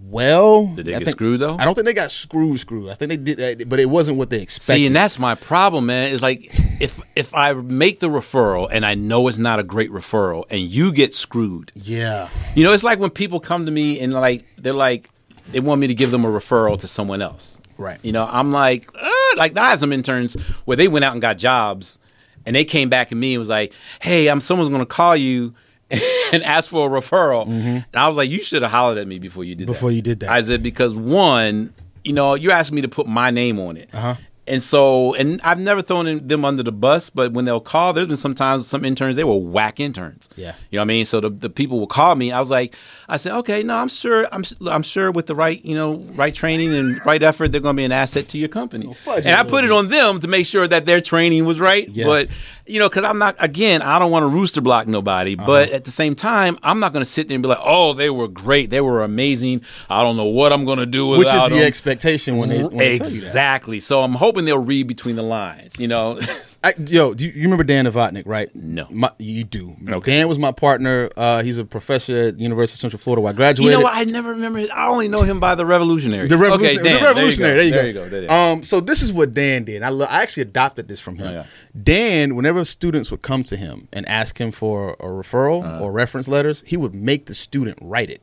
well. 0.04 0.68
Did 0.76 0.86
they 0.88 0.96
I 0.96 1.00
get 1.00 1.06
think- 1.06 1.18
screwed, 1.18 1.40
though? 1.40 1.56
I 1.60 1.66
don't 1.66 1.76
think 1.76 1.86
they 1.86 1.94
got 1.94 2.12
screwed. 2.12 2.60
Screwed. 2.60 2.90
I 2.90 2.94
think 2.94 3.10
they 3.10 3.18
did, 3.18 3.38
that, 3.38 3.70
but 3.70 3.80
it 3.80 3.86
wasn't 3.86 4.18
what 4.18 4.30
they 4.30 4.42
expected. 4.42 4.80
See, 4.82 4.86
and 4.88 4.96
that's 4.96 5.20
my 5.20 5.36
problem, 5.36 5.86
man. 5.86 6.12
Is 6.12 6.22
like 6.22 6.50
if 6.82 7.00
if 7.16 7.34
I 7.36 7.54
make 7.54 8.00
the 8.00 8.10
referral 8.10 8.68
and 8.72 8.86
I 8.86 8.96
know 8.96 9.28
it's 9.28 9.38
not 9.38 9.60
a 9.60 9.64
great 9.64 9.92
referral, 9.92 10.46
and 10.50 10.62
you 10.62 10.92
get 10.92 11.14
screwed. 11.14 11.72
yeah, 11.76 12.30
You 12.56 12.64
know, 12.64 12.74
it's 12.74 12.84
like 12.84 13.00
when 13.00 13.10
people 13.12 13.40
come 13.40 13.66
to 13.66 13.72
me 13.72 14.00
and 14.00 14.14
like 14.14 14.46
they're 14.58 14.74
like 14.74 15.10
they 15.52 15.60
want 15.60 15.82
me 15.82 15.88
to 15.88 15.94
give 15.96 16.12
them 16.12 16.24
a 16.24 16.30
referral 16.30 16.80
to 16.80 16.88
someone 16.88 17.22
else. 17.22 17.58
Right. 17.78 18.00
You 18.04 18.12
know, 18.12 18.28
I'm 18.30 18.52
like, 18.52 18.88
uh, 19.00 19.10
like 19.38 19.58
I 19.58 19.72
have 19.72 19.80
some 19.80 19.92
interns 19.92 20.36
where 20.66 20.78
they 20.78 20.88
went 20.88 21.04
out 21.04 21.14
and 21.14 21.22
got 21.22 21.38
jobs, 21.38 22.00
and 22.46 22.56
they 22.56 22.64
came 22.64 22.90
back 22.90 23.12
at 23.12 23.18
me 23.18 23.34
and 23.34 23.40
was 23.40 23.50
like, 23.50 23.74
"Hey, 24.02 24.28
I'm 24.28 24.40
someone's 24.42 24.70
going 24.70 24.82
to 24.82 24.86
call 24.86 25.16
you." 25.16 25.54
and 26.34 26.44
ask 26.44 26.70
for 26.70 26.88
a 26.88 27.02
referral, 27.02 27.48
and 27.48 27.86
I 27.94 28.08
was 28.08 28.18
like, 28.18 28.30
"You 28.30 28.42
should 28.42 28.62
have 28.62 28.72
hollered 28.72 28.98
at 28.98 29.08
me 29.08 29.20
before 29.20 29.44
you 29.44 29.56
did 29.56 29.68
that." 29.68 29.72
Mm-hmm. 29.72 29.78
Before 29.80 29.92
you 29.92 30.02
did 30.02 30.20
that. 30.22 30.30
I 30.30 30.42
said 30.42 30.64
because 30.64 30.96
one, 30.96 31.74
you 32.04 32.14
know, 32.14 32.36
you're 32.36 32.52
asking 32.54 32.76
me 32.76 32.82
to 32.84 32.88
put 32.90 33.08
my 33.08 33.32
name 33.32 33.60
on 33.60 33.78
it, 33.78 33.90
Uh-huh. 33.94 34.16
And 34.52 34.62
so, 34.62 35.16
and 35.16 35.40
I've 35.46 35.62
never 35.62 35.82
thrown 35.82 36.08
in- 36.08 36.28
them 36.28 36.44
under 36.44 36.62
the 36.62 36.74
bus, 36.74 37.10
but 37.10 37.32
when 37.32 37.46
they'll 37.46 37.62
call, 37.62 37.94
there's 37.94 38.08
been 38.08 38.18
sometimes 38.18 38.68
some 38.68 38.84
interns 38.84 39.16
they 39.16 39.24
were 39.24 39.38
whack 39.38 39.80
interns. 39.80 40.28
Yeah. 40.36 40.56
You 40.70 40.76
know 40.76 40.82
what 40.82 40.84
I 40.84 40.88
mean? 40.88 41.06
So 41.06 41.22
the, 41.22 41.30
the 41.30 41.50
people 41.50 41.80
will 41.80 41.88
call 41.88 42.16
me. 42.16 42.34
I 42.34 42.40
was 42.42 42.52
like, 42.52 42.76
I 43.08 43.16
said, 43.16 43.32
okay, 43.40 43.64
no, 43.64 43.78
I'm 43.78 43.88
sure, 43.88 44.28
I'm, 44.30 44.44
I'm 44.70 44.84
sure 44.84 45.10
with 45.10 45.28
the 45.28 45.36
right, 45.36 45.64
you 45.64 45.74
know, 45.74 46.00
right 46.16 46.36
training 46.36 46.76
and 46.76 47.00
right 47.06 47.24
effort, 47.24 47.54
they're 47.54 47.62
going 47.62 47.78
to 47.78 47.80
be 47.80 47.86
an 47.86 47.94
asset 47.94 48.28
to 48.30 48.38
your 48.38 48.50
company. 48.50 48.94
fudge 48.94 49.26
and 49.26 49.38
I 49.38 49.44
put 49.44 49.64
it 49.64 49.72
on 49.72 49.88
them 49.88 50.20
to 50.20 50.28
make 50.28 50.46
sure 50.46 50.68
that 50.68 50.86
their 50.86 51.00
training 51.00 51.46
was 51.46 51.62
right. 51.62 51.88
Yeah. 51.88 52.06
But 52.06 52.28
you 52.72 52.80
know, 52.80 52.88
because 52.88 53.04
I'm 53.04 53.18
not 53.18 53.36
again, 53.40 53.82
I 53.82 54.00
don't 54.00 54.12
want 54.12 54.24
to 54.24 54.28
rooster 54.28 54.62
block 54.62 54.88
nobody. 54.88 55.36
Uh-huh. 55.36 55.46
But 55.46 55.70
at 55.72 55.84
the 55.84 55.92
same 55.92 56.16
time, 56.16 56.58
I'm 56.64 56.80
not 56.80 56.94
going 56.94 57.04
to 57.04 57.10
sit 57.10 57.28
there 57.28 57.36
and 57.36 57.44
be 57.44 57.50
like, 57.50 57.60
oh, 57.62 57.94
they 57.94 58.10
were 58.10 58.28
great, 58.28 58.70
they 58.70 58.82
were 58.82 59.04
amazing. 59.04 59.62
I 59.90 60.04
don't 60.04 60.16
know 60.16 60.26
what 60.26 60.54
I'm 60.54 60.64
going 60.64 60.80
to 60.80 60.86
do 60.86 61.08
which 61.08 61.28
is 61.28 61.50
the 61.50 61.50
them. 61.50 61.64
expectation 61.64 62.38
when 62.38 62.50
they, 62.50 62.64
when 62.64 62.78
they 62.78 62.98
tell 62.98 63.08
you 63.08 63.14
that. 63.14 63.28
exactly. 63.28 63.80
So 63.80 64.02
I'm 64.02 64.14
hoping 64.14 64.41
they'll 64.46 64.58
read 64.64 64.88
between 64.88 65.16
the 65.16 65.24
lines. 65.24 65.78
You 65.80 65.88
know. 65.88 66.20
I, 66.64 66.74
yo, 66.86 67.16
do 67.16 67.26
you, 67.26 67.32
you 67.32 67.42
remember 67.44 67.64
Dan 67.64 67.86
Novotnik, 67.86 68.28
right? 68.28 68.48
No. 68.56 68.86
My, 68.92 69.10
you 69.18 69.44
do. 69.44 69.76
Okay. 69.90 70.12
Dan 70.12 70.28
was 70.28 70.38
my 70.38 70.52
partner. 70.52 71.10
Uh, 71.18 71.42
he's 71.42 71.58
a 71.58 71.66
professor 71.66 72.16
at 72.28 72.40
University 72.40 72.76
of 72.76 72.80
Central 72.82 73.00
Florida 73.00 73.22
where 73.22 73.32
I 73.34 73.36
graduated. 73.36 73.72
You 73.72 73.78
know 73.80 73.84
what? 73.86 73.98
I 73.98 74.04
never 74.04 74.30
remember. 74.30 74.60
His, 74.60 74.70
I 74.70 74.88
only 74.88 75.08
know 75.08 75.24
him 75.24 75.40
by 75.40 75.56
the 75.56 75.66
Revolutionary. 75.66 76.28
The 76.28 76.38
revolutionary. 76.38 76.80
Okay, 76.80 76.90
Dan, 76.94 77.02
the 77.02 77.08
revolutionary. 77.08 77.54
There 77.56 77.64
you 77.66 77.72
go. 77.72 77.78
There 77.78 77.88
you 77.88 77.94
go. 77.94 78.10
There 78.10 78.22
you 78.22 78.28
go. 78.28 78.34
Um, 78.36 78.64
so 78.64 78.80
this 78.80 79.02
is 79.02 79.12
what 79.12 79.34
Dan 79.34 79.64
did. 79.64 79.82
I, 79.82 79.90
lo- 79.90 80.06
I 80.08 80.22
actually 80.22 80.44
adopted 80.44 80.88
this 80.88 81.00
from 81.00 81.18
him. 81.18 81.28
Oh, 81.30 81.32
yeah. 81.32 81.46
Dan, 81.82 82.36
whenever 82.36 82.64
students 82.64 83.10
would 83.10 83.24
come 83.24 83.44
to 83.46 83.58
him 83.58 83.88
and 83.92 84.08
ask 84.08 84.40
him 84.40 84.52
for 84.52 84.92
a 85.00 85.06
referral 85.08 85.64
Uh-huh. 85.66 85.84
or 85.84 85.92
reference 85.92 86.28
letters, 86.28 86.64
he 86.68 86.78
would 86.78 86.94
make 86.94 87.26
the 87.26 87.34
student 87.34 87.80
write 87.82 88.12
it, 88.12 88.22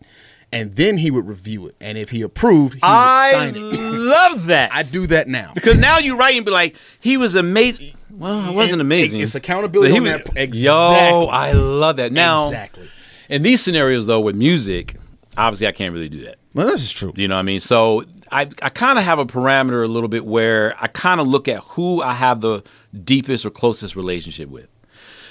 and 0.53 0.73
then 0.75 0.97
he 0.99 1.11
would 1.11 1.27
review 1.29 1.67
it. 1.69 1.75
And 1.81 1.99
if 1.99 2.11
he 2.11 2.23
approved, 2.23 2.75
he 2.75 2.79
would 2.79 2.87
I 2.87 3.31
sign 3.33 3.55
it. 3.57 3.61
love 3.61 4.47
that. 4.47 4.71
I 4.75 4.83
do 4.83 5.07
that 5.09 5.29
now. 5.29 5.53
because 5.55 5.79
now 5.79 5.99
you 5.99 6.17
write 6.17 6.37
and 6.37 6.45
be 6.47 6.51
like, 6.53 6.77
he 7.01 7.17
was 7.17 7.35
amazing. 7.35 7.93
Well, 8.11 8.51
it 8.53 8.57
wasn't 8.57 8.81
amazing. 8.81 9.21
It's 9.21 9.35
accountability 9.35 9.93
He 9.93 9.99
on 9.99 10.05
was- 10.05 10.23
that- 10.35 10.55
Yo. 10.55 11.29
I 11.31 11.53
love 11.53 11.97
that. 11.97 12.13
Now, 12.13 12.47
exactly. 12.47 12.89
in 13.29 13.43
these 13.43 13.61
scenarios 13.61 14.07
though, 14.07 14.21
with 14.21 14.37
music, 14.37 14.97
obviously 15.37 15.67
I 15.67 15.73
can't 15.73 15.93
really 15.93 16.09
do 16.09 16.25
that. 16.25 16.37
Well, 16.55 16.67
this 16.67 16.83
is 16.83 16.91
true. 16.93 17.13
You 17.15 17.29
know 17.29 17.35
what 17.37 17.41
I 17.41 17.43
mean? 17.43 17.61
So 17.61 18.03
I 18.33 18.43
I 18.63 18.71
kind 18.71 18.99
of 18.99 19.05
have 19.05 19.19
a 19.19 19.27
parameter 19.27 19.85
a 19.85 19.87
little 19.89 20.09
bit 20.09 20.25
where 20.27 20.75
I 20.81 20.87
kind 20.89 21.21
of 21.21 21.29
look 21.29 21.47
at 21.47 21.63
who 21.63 22.03
I 22.03 22.15
have 22.15 22.41
the 22.41 22.63
deepest 23.05 23.45
or 23.47 23.51
closest 23.51 23.95
relationship 23.95 24.49
with. 24.49 24.69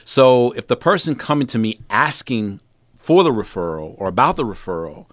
So 0.05 0.51
if 0.53 0.67
the 0.67 0.77
person 0.77 1.15
coming 1.15 1.47
to 1.47 1.57
me 1.57 1.75
asking 1.89 2.61
for 2.95 3.23
the 3.23 3.31
referral 3.31 3.95
or 3.97 4.07
about 4.07 4.35
the 4.37 4.45
referral, 4.45 5.07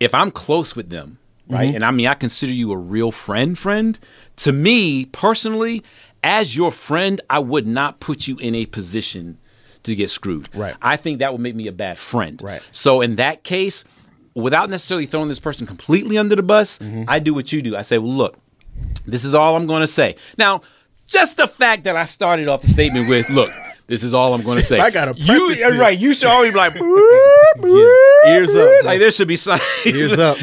if 0.00 0.14
I'm 0.14 0.30
close 0.30 0.74
with 0.74 0.90
them, 0.90 1.18
right? 1.48 1.74
And 1.74 1.84
I 1.84 1.90
mean 1.90 2.06
I 2.06 2.14
consider 2.14 2.52
you 2.52 2.72
a 2.72 2.76
real 2.76 3.12
friend 3.12 3.58
friend, 3.58 3.98
to 4.36 4.52
me 4.52 5.04
personally, 5.06 5.82
as 6.22 6.56
your 6.56 6.72
friend, 6.72 7.20
I 7.30 7.38
would 7.38 7.66
not 7.66 8.00
put 8.00 8.26
you 8.26 8.36
in 8.38 8.54
a 8.54 8.66
position 8.66 9.38
to 9.84 9.94
get 9.94 10.10
screwed. 10.10 10.54
Right. 10.54 10.74
I 10.82 10.96
think 10.96 11.20
that 11.20 11.32
would 11.32 11.40
make 11.40 11.54
me 11.54 11.66
a 11.66 11.72
bad 11.72 11.96
friend. 11.96 12.40
Right. 12.42 12.62
So 12.72 13.00
in 13.00 13.16
that 13.16 13.44
case, 13.44 13.84
without 14.34 14.68
necessarily 14.70 15.06
throwing 15.06 15.28
this 15.28 15.38
person 15.38 15.66
completely 15.66 16.18
under 16.18 16.36
the 16.36 16.42
bus, 16.42 16.78
Mm-hmm. 16.78 17.04
I 17.08 17.18
do 17.18 17.32
what 17.34 17.52
you 17.52 17.62
do. 17.62 17.76
I 17.76 17.82
say, 17.82 17.98
well, 17.98 18.12
look, 18.12 18.38
this 19.06 19.24
is 19.24 19.34
all 19.34 19.56
I'm 19.56 19.66
going 19.66 19.80
to 19.80 19.86
say. 19.86 20.16
Now, 20.36 20.60
just 21.06 21.38
the 21.38 21.48
fact 21.48 21.84
that 21.84 21.96
I 21.96 22.04
started 22.04 22.48
off 22.48 22.60
the 22.62 22.68
statement 22.68 23.08
with, 23.08 23.28
look, 23.30 23.50
this 23.90 24.04
is 24.04 24.14
all 24.14 24.32
I'm 24.34 24.42
going 24.42 24.56
to 24.56 24.62
say. 24.62 24.78
I 24.80 24.90
gotta 24.90 25.18
you, 25.20 25.26
preface 25.26 25.78
right. 25.78 25.98
You 25.98 26.14
should 26.14 26.28
always 26.28 26.52
be 26.52 26.56
like, 26.56 26.74
Yeah. 27.56 28.34
Ears 28.36 28.54
up. 28.54 28.84
like 28.84 29.00
there 29.00 29.10
should 29.10 29.26
be 29.26 29.34
some. 29.34 29.58
Ears 29.84 30.16
up. 30.16 30.38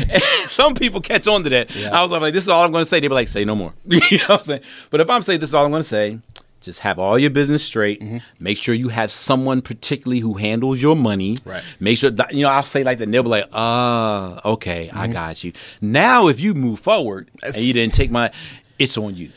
Some 0.48 0.74
people 0.75 1.00
catch 1.00 1.27
on 1.30 1.44
to 1.44 1.50
that. 1.50 1.75
I 1.92 2.04
was 2.04 2.12
like, 2.12 2.34
this 2.34 2.44
is 2.44 2.50
all 2.50 2.66
I'm 2.66 2.74
going 2.74 2.84
to 2.84 2.89
say. 2.89 3.00
They'd 3.00 3.08
be 3.08 3.13
like, 3.13 3.30
say 3.30 3.46
no 3.46 3.56
more. 3.56 3.74
you 3.86 4.00
know 4.18 4.25
what 4.27 4.39
I'm 4.39 4.44
saying? 4.44 4.62
But 4.89 5.00
if 5.00 5.10
I'm 5.10 5.22
saying 5.22 5.39
this 5.39 5.50
is 5.51 5.56
all 5.56 5.63
I'm 5.63 5.72
going 5.72 5.82
to 5.82 5.88
say, 5.88 6.20
just 6.60 6.82
have 6.82 7.00
all 7.00 7.18
your 7.18 7.30
business 7.30 7.63
straight. 7.63 8.01
Mm-hmm. 8.01 8.18
Make 8.39 8.58
sure 8.58 8.75
you 8.75 8.89
have 8.89 9.12
someone 9.12 9.62
particularly 9.62 10.20
who 10.20 10.34
handles 10.34 10.82
your 10.82 10.98
money. 10.98 11.38
Right. 11.46 11.63
Make 11.80 11.98
sure 12.00 12.10
that, 12.10 12.34
you 12.34 12.44
know 12.44 12.50
I'll 12.50 12.63
say 12.63 12.84
like 12.84 12.98
that. 12.98 13.06
And 13.06 13.13
they'll 13.13 13.24
be 13.24 13.30
like, 13.30 13.48
ah, 13.54 14.42
okay, 14.44 14.88
Mm-hmm. 14.88 14.98
I 14.98 15.08
got 15.08 15.44
you. 15.46 15.54
Now, 15.80 16.27
if 16.27 16.39
you 16.42 16.54
move 16.54 16.80
forward 16.82 17.30
and 17.46 17.56
you 17.56 17.72
didn't 17.74 17.94
take 17.94 18.12
my, 18.12 18.32
it's 18.77 18.98
on 18.98 19.16
you. 19.16 19.30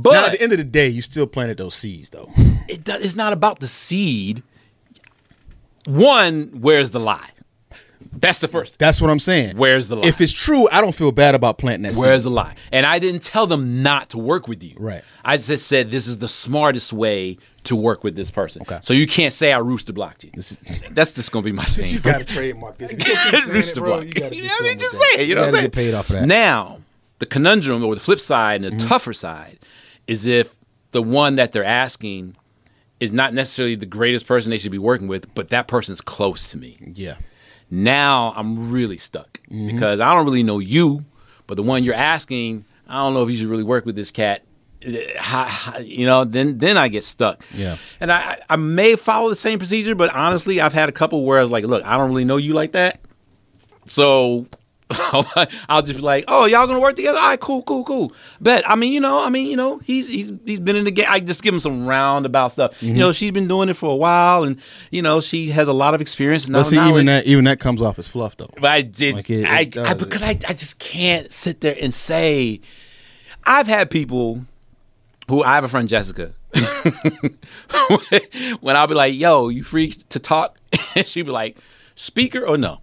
But 0.00 0.12
now, 0.12 0.26
at 0.26 0.32
the 0.32 0.40
end 0.42 0.52
of 0.52 0.58
the 0.58 0.64
day, 0.64 0.86
you 0.88 1.02
still 1.02 1.26
planted 1.26 1.56
those 1.56 1.74
seeds, 1.74 2.10
though. 2.10 2.28
it, 2.68 2.84
do- 2.84 2.94
it's 3.00 3.16
not 3.16 3.32
about 3.32 3.58
the 3.58 3.66
seed. 3.66 4.42
One, 5.86 6.44
where's 6.60 6.90
the 6.92 7.00
lie? 7.00 7.28
That's 8.12 8.38
the 8.38 8.48
first. 8.48 8.78
That's 8.78 9.00
what 9.00 9.10
I'm 9.10 9.18
saying. 9.18 9.56
Where's 9.56 9.88
the 9.88 9.96
lie? 9.96 10.06
If 10.06 10.20
it's 10.20 10.32
true, 10.32 10.68
I 10.70 10.80
don't 10.80 10.94
feel 10.94 11.12
bad 11.12 11.34
about 11.34 11.58
planting 11.58 11.82
that 11.82 11.94
seed. 11.94 12.04
Where's 12.04 12.24
the 12.24 12.30
lie? 12.30 12.54
And 12.72 12.86
I 12.86 12.98
didn't 12.98 13.22
tell 13.22 13.46
them 13.46 13.82
not 13.82 14.10
to 14.10 14.18
work 14.18 14.48
with 14.48 14.62
you. 14.62 14.76
Right. 14.78 15.02
I 15.24 15.36
just 15.36 15.66
said 15.66 15.90
this 15.90 16.06
is 16.06 16.18
the 16.18 16.28
smartest 16.28 16.92
way 16.92 17.38
to 17.64 17.76
work 17.76 18.04
with 18.04 18.16
this 18.16 18.30
person. 18.30 18.62
Okay. 18.62 18.78
So 18.82 18.94
you 18.94 19.06
can't 19.06 19.32
say 19.32 19.52
I 19.52 19.58
rooster 19.58 19.92
blocked 19.92 20.24
you. 20.24 20.30
Is, 20.34 20.58
That's 20.90 21.12
just 21.12 21.32
gonna 21.32 21.42
be 21.44 21.52
my 21.52 21.64
saying. 21.66 21.92
You 21.92 22.00
gotta 22.00 22.24
trademark 22.24 22.78
this. 22.78 22.92
You 22.92 22.98
can't 22.98 23.34
it, 23.34 23.46
Rooster 23.46 23.80
bro. 23.80 23.96
block. 23.96 24.06
You 24.06 24.12
gotta 24.14 24.30
do 24.30 24.36
You 24.36 24.42
know 24.44 24.48
what 24.48 24.60
I 24.64 24.68
mean? 24.68 24.78
Just 24.78 24.96
say 24.96 25.22
it. 25.22 25.28
You 25.28 25.34
know 25.34 25.40
what 25.42 25.46
I'm 25.48 25.52
saying? 25.54 25.64
get 25.64 25.72
paid 25.72 25.94
off 25.94 26.06
for 26.06 26.12
that. 26.14 26.26
Now, 26.26 26.78
the 27.18 27.26
conundrum 27.26 27.84
or 27.84 27.94
the 27.94 28.00
flip 28.00 28.20
side 28.20 28.64
and 28.64 28.64
the 28.64 28.70
Mm-hmm. 28.78 28.88
tougher 28.88 29.12
side 29.12 29.58
is 30.08 30.26
if 30.26 30.56
the 30.90 31.02
one 31.02 31.36
that 31.36 31.52
they're 31.52 31.62
asking 31.64 32.34
is 32.98 33.12
not 33.12 33.32
necessarily 33.32 33.76
the 33.76 33.86
greatest 33.86 34.26
person 34.26 34.50
they 34.50 34.58
should 34.58 34.72
be 34.72 34.78
working 34.78 35.06
with, 35.06 35.32
but 35.34 35.50
that 35.50 35.68
person's 35.68 36.00
close 36.00 36.50
to 36.50 36.58
me. 36.58 36.76
yeah. 36.94 37.14
Now 37.70 38.32
I'm 38.36 38.72
really 38.72 38.98
stuck 38.98 39.40
Mm-hmm. 39.50 39.66
because 39.74 40.00
I 40.00 40.12
don't 40.14 40.24
really 40.26 40.42
know 40.42 40.58
you, 40.58 41.04
but 41.46 41.54
the 41.56 41.62
one 41.62 41.82
you're 41.84 41.94
asking, 41.94 42.64
I 42.88 42.94
don't 42.96 43.14
know 43.14 43.22
if 43.22 43.30
you 43.30 43.36
should 43.38 43.46
really 43.46 43.62
work 43.62 43.86
with 43.86 43.94
this 43.96 44.10
cat. 44.10 44.42
You 44.82 46.06
know, 46.06 46.24
then 46.24 46.58
then 46.58 46.76
I 46.76 46.88
get 46.88 47.02
stuck. 47.04 47.44
Yeah. 47.54 47.76
and 48.00 48.10
I 48.12 48.40
I 48.48 48.56
may 48.56 48.94
follow 48.96 49.28
the 49.28 49.34
same 49.36 49.58
procedure, 49.58 49.94
but 49.94 50.14
honestly, 50.14 50.60
I've 50.60 50.72
had 50.74 50.88
a 50.88 50.92
couple 50.92 51.24
where 51.24 51.38
I 51.38 51.42
was 51.42 51.50
like, 51.50 51.64
look, 51.64 51.84
I 51.84 51.96
don't 51.98 52.08
really 52.10 52.24
know 52.24 52.36
you 52.36 52.52
like 52.54 52.72
that, 52.72 53.00
so 53.88 54.46
I'll 55.68 55.82
just 55.82 55.96
be 55.96 56.00
like, 56.02 56.24
"Oh, 56.28 56.46
y'all 56.46 56.66
gonna 56.66 56.80
work 56.80 56.96
together? 56.96 57.18
All 57.18 57.28
right, 57.28 57.38
cool, 57.40 57.62
cool, 57.62 57.84
cool." 57.84 58.12
Bet. 58.40 58.68
I 58.68 58.74
mean, 58.74 58.90
you 58.92 59.00
know, 59.00 59.22
I 59.22 59.28
mean, 59.28 59.46
you 59.50 59.56
know, 59.56 59.78
he's 59.84 60.10
he's 60.10 60.32
he's 60.46 60.60
been 60.60 60.76
in 60.76 60.84
the 60.84 60.90
game. 60.90 61.04
I 61.08 61.20
just 61.20 61.42
give 61.42 61.52
him 61.52 61.60
some 61.60 61.86
roundabout 61.86 62.48
stuff. 62.48 62.72
Mm-hmm. 62.76 62.86
You 62.86 62.94
know, 62.94 63.12
she's 63.12 63.32
been 63.32 63.48
doing 63.48 63.68
it 63.68 63.74
for 63.74 63.90
a 63.90 63.96
while, 63.96 64.44
and 64.44 64.58
you 64.90 65.02
know, 65.02 65.20
she 65.20 65.48
has 65.48 65.68
a 65.68 65.74
lot 65.74 65.92
of 65.94 66.00
experience. 66.00 66.46
And 66.46 66.54
But 66.54 66.62
see, 66.64 66.76
knowledge. 66.76 66.92
even 66.94 67.06
that 67.06 67.26
even 67.26 67.44
that 67.44 67.60
comes 67.60 67.82
off 67.82 67.98
as 67.98 68.08
fluff 68.08 68.38
though. 68.38 68.48
But 68.60 68.70
I 68.70 68.80
just, 68.82 69.16
Like, 69.16 69.28
it- 69.30 69.44
I, 69.44 69.60
it 69.60 69.76
I, 69.76 69.92
because 69.94 70.22
I, 70.22 70.30
I 70.30 70.52
just 70.54 70.78
can't 70.78 71.30
sit 71.32 71.60
there 71.60 71.76
and 71.78 71.92
say. 71.92 72.60
I've 73.44 73.66
had 73.66 73.90
people 73.90 74.44
who 75.28 75.42
I 75.42 75.54
have 75.54 75.64
a 75.64 75.68
friend 75.68 75.88
Jessica. 75.88 76.32
when 78.60 78.76
I'll 78.76 78.86
be 78.86 78.94
like, 78.94 79.14
"Yo, 79.14 79.48
you 79.48 79.62
free 79.64 79.90
to 79.90 80.18
talk?" 80.18 80.58
she'd 81.04 81.22
be 81.26 81.30
like, 81.30 81.58
"Speaker 81.94 82.44
or 82.46 82.56
no?" 82.58 82.80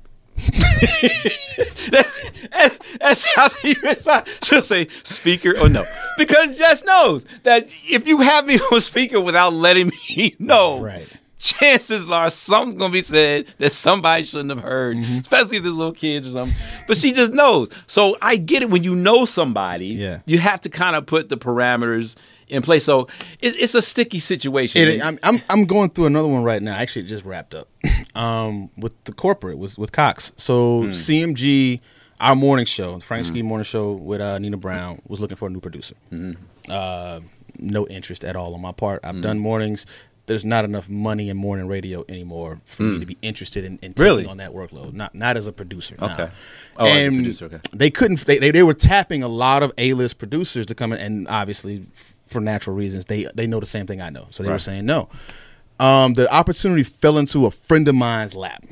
that's, 1.90 2.20
that's, 2.52 2.80
that's 2.98 3.36
how 3.36 3.48
she 3.62 3.76
responds. 3.84 4.40
She'll 4.44 4.64
say 4.64 4.88
speaker 5.04 5.58
or 5.60 5.70
no, 5.70 5.84
because 6.18 6.58
Jess 6.58 6.84
knows 6.84 7.26
that 7.44 7.64
if 7.86 8.08
you 8.08 8.22
have 8.22 8.46
me 8.46 8.60
on 8.72 8.80
speaker 8.82 9.22
without 9.22 9.54
letting 9.54 9.92
me 10.10 10.36
know, 10.40 10.82
Right. 10.82 11.08
chances 11.38 12.10
are 12.12 12.30
something's 12.30 12.76
gonna 12.76 12.92
be 12.94 13.02
said 13.02 13.46
that 13.60 13.72
somebody 13.72 14.24
shouldn't 14.24 14.50
have 14.52 14.62
heard, 14.62 14.98
Mm-hmm. 14.98 15.18
especially 15.20 15.58
if 15.58 15.64
there's 15.64 15.76
little 15.76 15.94
kids 15.94 16.28
or 16.28 16.32
something. 16.32 16.56
But 16.88 16.98
she 16.98 17.12
just 17.12 17.34
knows. 17.34 17.70
So 17.88 18.18
I 18.22 18.38
get 18.38 18.62
it 18.64 18.70
when 18.70 18.84
you 18.84 18.96
know 18.96 19.26
somebody, 19.26 19.88
Yeah. 19.88 20.22
you 20.26 20.40
have 20.40 20.62
to 20.62 20.70
kind 20.70 20.96
of 20.96 21.06
put 21.06 21.30
the 21.30 21.38
parameters 21.38 22.16
in 22.48 22.62
place. 22.62 22.84
So 22.84 23.08
it's, 23.42 23.56
it's 23.56 23.74
a 23.76 23.82
sticky 23.82 24.20
situation. 24.20 24.88
It, 24.88 25.04
I'm, 25.04 25.18
I'm 25.24 25.42
I'm 25.50 25.66
going 25.66 25.90
through 25.90 26.06
another 26.06 26.28
one 26.28 26.44
right 26.44 26.62
now. 26.62 26.76
Actually, 26.78 27.06
it 27.06 27.08
just 27.08 27.26
wrapped 27.26 27.56
up 27.56 27.68
um, 28.16 28.70
with 28.78 28.92
the 29.06 29.12
corporate 29.14 29.58
with 29.58 29.78
with 29.78 29.92
Cox. 29.92 30.32
So 30.38 30.84
Hmm. 30.84 30.90
CMG, 30.92 31.82
our 32.20 32.36
morning 32.36 32.66
show, 32.66 32.96
the 32.96 33.02
Frank 33.06 33.26
Ski 33.26 33.42
morning 33.42 33.66
show 33.66 33.94
with 33.94 34.22
uh, 34.22 34.40
Nina 34.40 34.58
Brown, 34.58 35.02
was 35.08 35.20
looking 35.20 35.38
for 35.38 35.48
a 35.48 35.52
new 35.52 35.60
producer. 35.60 35.96
Hmm. 36.10 36.34
Uh, 36.70 37.20
no 37.60 37.88
interest 37.88 38.24
at 38.26 38.36
all 38.36 38.54
on 38.54 38.62
my 38.62 38.72
part. 38.72 39.06
I've 39.06 39.22
done 39.22 39.40
mornings. 39.40 39.86
There's 40.28 40.44
not 40.44 40.66
enough 40.66 40.90
money 40.90 41.30
in 41.30 41.38
morning 41.38 41.68
radio 41.68 42.04
anymore 42.10 42.60
for 42.66 42.82
me 42.82 43.00
to 43.00 43.06
be 43.06 43.16
interested 43.22 43.64
in, 43.64 43.74
in 43.84 43.94
taking 43.94 43.96
Hmm. 43.96 44.02
Really? 44.02 44.26
on 44.26 44.38
that 44.38 44.52
workload. 44.54 44.94
Not 44.94 45.14
not 45.14 45.38
as 45.38 45.46
a 45.48 45.54
producer. 45.54 45.96
now. 46.00 46.14
Okay. 46.14 46.30
Oh, 46.78 46.86
as 46.88 47.08
a 47.08 47.10
producer, 47.12 47.46
okay. 47.46 47.60
They 47.74 47.92
couldn't. 47.92 48.26
They, 48.26 48.40
they 48.40 48.50
they 48.52 48.64
were 48.64 48.74
tapping 48.74 49.22
a 49.24 49.28
lot 49.28 49.62
of 49.62 49.72
A 49.78 49.94
list 49.94 50.18
producers 50.18 50.66
to 50.66 50.76
come 50.76 50.92
in, 50.94 51.00
and 51.00 51.28
obviously 51.28 51.86
for 51.92 52.42
natural 52.42 52.76
reasons, 52.76 53.06
they 53.06 53.28
they 53.36 53.46
know 53.46 53.60
the 53.60 53.68
same 53.68 53.86
thing 53.86 54.02
I 54.02 54.10
know. 54.10 54.26
So 54.32 54.42
they 54.42 54.50
were 54.50 54.58
saying 54.58 54.86
no. 54.88 55.10
Um, 55.80 56.14
the 56.14 56.32
opportunity 56.34 56.84
fell 56.84 57.18
into 57.18 57.46
a 57.46 57.52
friend 57.52 57.88
of 57.88 57.96
mine's 57.96 58.36
lap, 58.36 58.64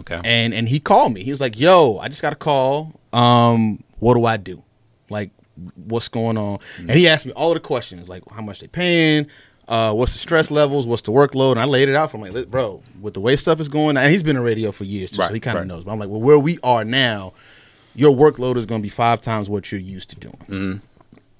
okay. 0.00 0.20
and 0.24 0.54
and 0.54 0.68
he 0.68 0.78
called 0.78 1.12
me. 1.12 1.22
He 1.22 1.30
was 1.30 1.40
like, 1.40 1.58
"Yo, 1.58 1.98
I 1.98 2.08
just 2.08 2.22
got 2.22 2.32
a 2.32 2.36
call. 2.36 3.00
Um, 3.12 3.82
what 3.98 4.14
do 4.14 4.24
I 4.24 4.36
do? 4.36 4.62
Like, 5.10 5.30
what's 5.74 6.08
going 6.08 6.36
on?" 6.36 6.58
And 6.78 6.92
he 6.92 7.08
asked 7.08 7.26
me 7.26 7.32
all 7.32 7.50
of 7.50 7.54
the 7.54 7.60
questions, 7.60 8.08
like 8.08 8.22
how 8.30 8.42
much 8.42 8.60
they 8.60 8.68
paying. 8.68 9.26
Uh, 9.66 9.94
what's 9.94 10.12
the 10.12 10.18
stress 10.18 10.50
levels? 10.50 10.86
What's 10.86 11.02
the 11.02 11.10
workload? 11.10 11.52
And 11.52 11.60
I 11.60 11.64
laid 11.64 11.88
it 11.88 11.94
out 11.94 12.10
for 12.10 12.18
him, 12.18 12.34
like, 12.34 12.50
bro, 12.50 12.82
with 13.00 13.14
the 13.14 13.20
way 13.20 13.34
stuff 13.34 13.60
is 13.60 13.68
going, 13.68 13.96
and 13.96 14.10
he's 14.10 14.22
been 14.22 14.36
in 14.36 14.42
radio 14.42 14.72
for 14.72 14.84
years, 14.84 15.10
too, 15.10 15.22
so 15.22 15.32
he 15.32 15.40
kind 15.40 15.56
of 15.56 15.62
right. 15.62 15.68
knows. 15.68 15.84
But 15.84 15.92
I'm 15.92 15.98
like, 15.98 16.10
well, 16.10 16.20
where 16.20 16.38
we 16.38 16.58
are 16.62 16.84
now, 16.84 17.32
your 17.94 18.14
workload 18.14 18.56
is 18.56 18.66
going 18.66 18.82
to 18.82 18.82
be 18.82 18.90
five 18.90 19.22
times 19.22 19.48
what 19.48 19.72
you're 19.72 19.80
used 19.80 20.10
to 20.10 20.16
doing. 20.16 20.36
Mm-hmm. 20.48 20.76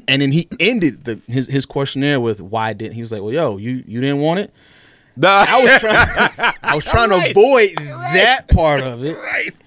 And 0.09 0.23
then 0.23 0.33
he 0.33 0.49
ended 0.61 1.05
the, 1.05 1.21
his 1.27 1.49
his 1.49 1.67
questionnaire 1.67 2.21
with 2.21 2.41
why 2.41 2.73
didn't 2.73 2.95
he 2.95 3.01
was 3.01 3.13
like, 3.13 3.23
well, 3.23 3.33
yo, 3.33 3.57
you 3.57 3.83
you 3.87 4.01
didn't 4.01 4.21
want 4.21 4.41
it. 4.41 4.53
I 5.23 5.63
was 5.63 5.81
trying 5.81 6.55
I 6.63 6.75
was 6.75 6.85
trying 6.85 7.09
to 7.11 7.31
avoid 7.31 7.77
that 7.79 8.49
part 8.49 8.81
of 8.83 9.05
it. 9.05 9.17
right. 9.17 9.55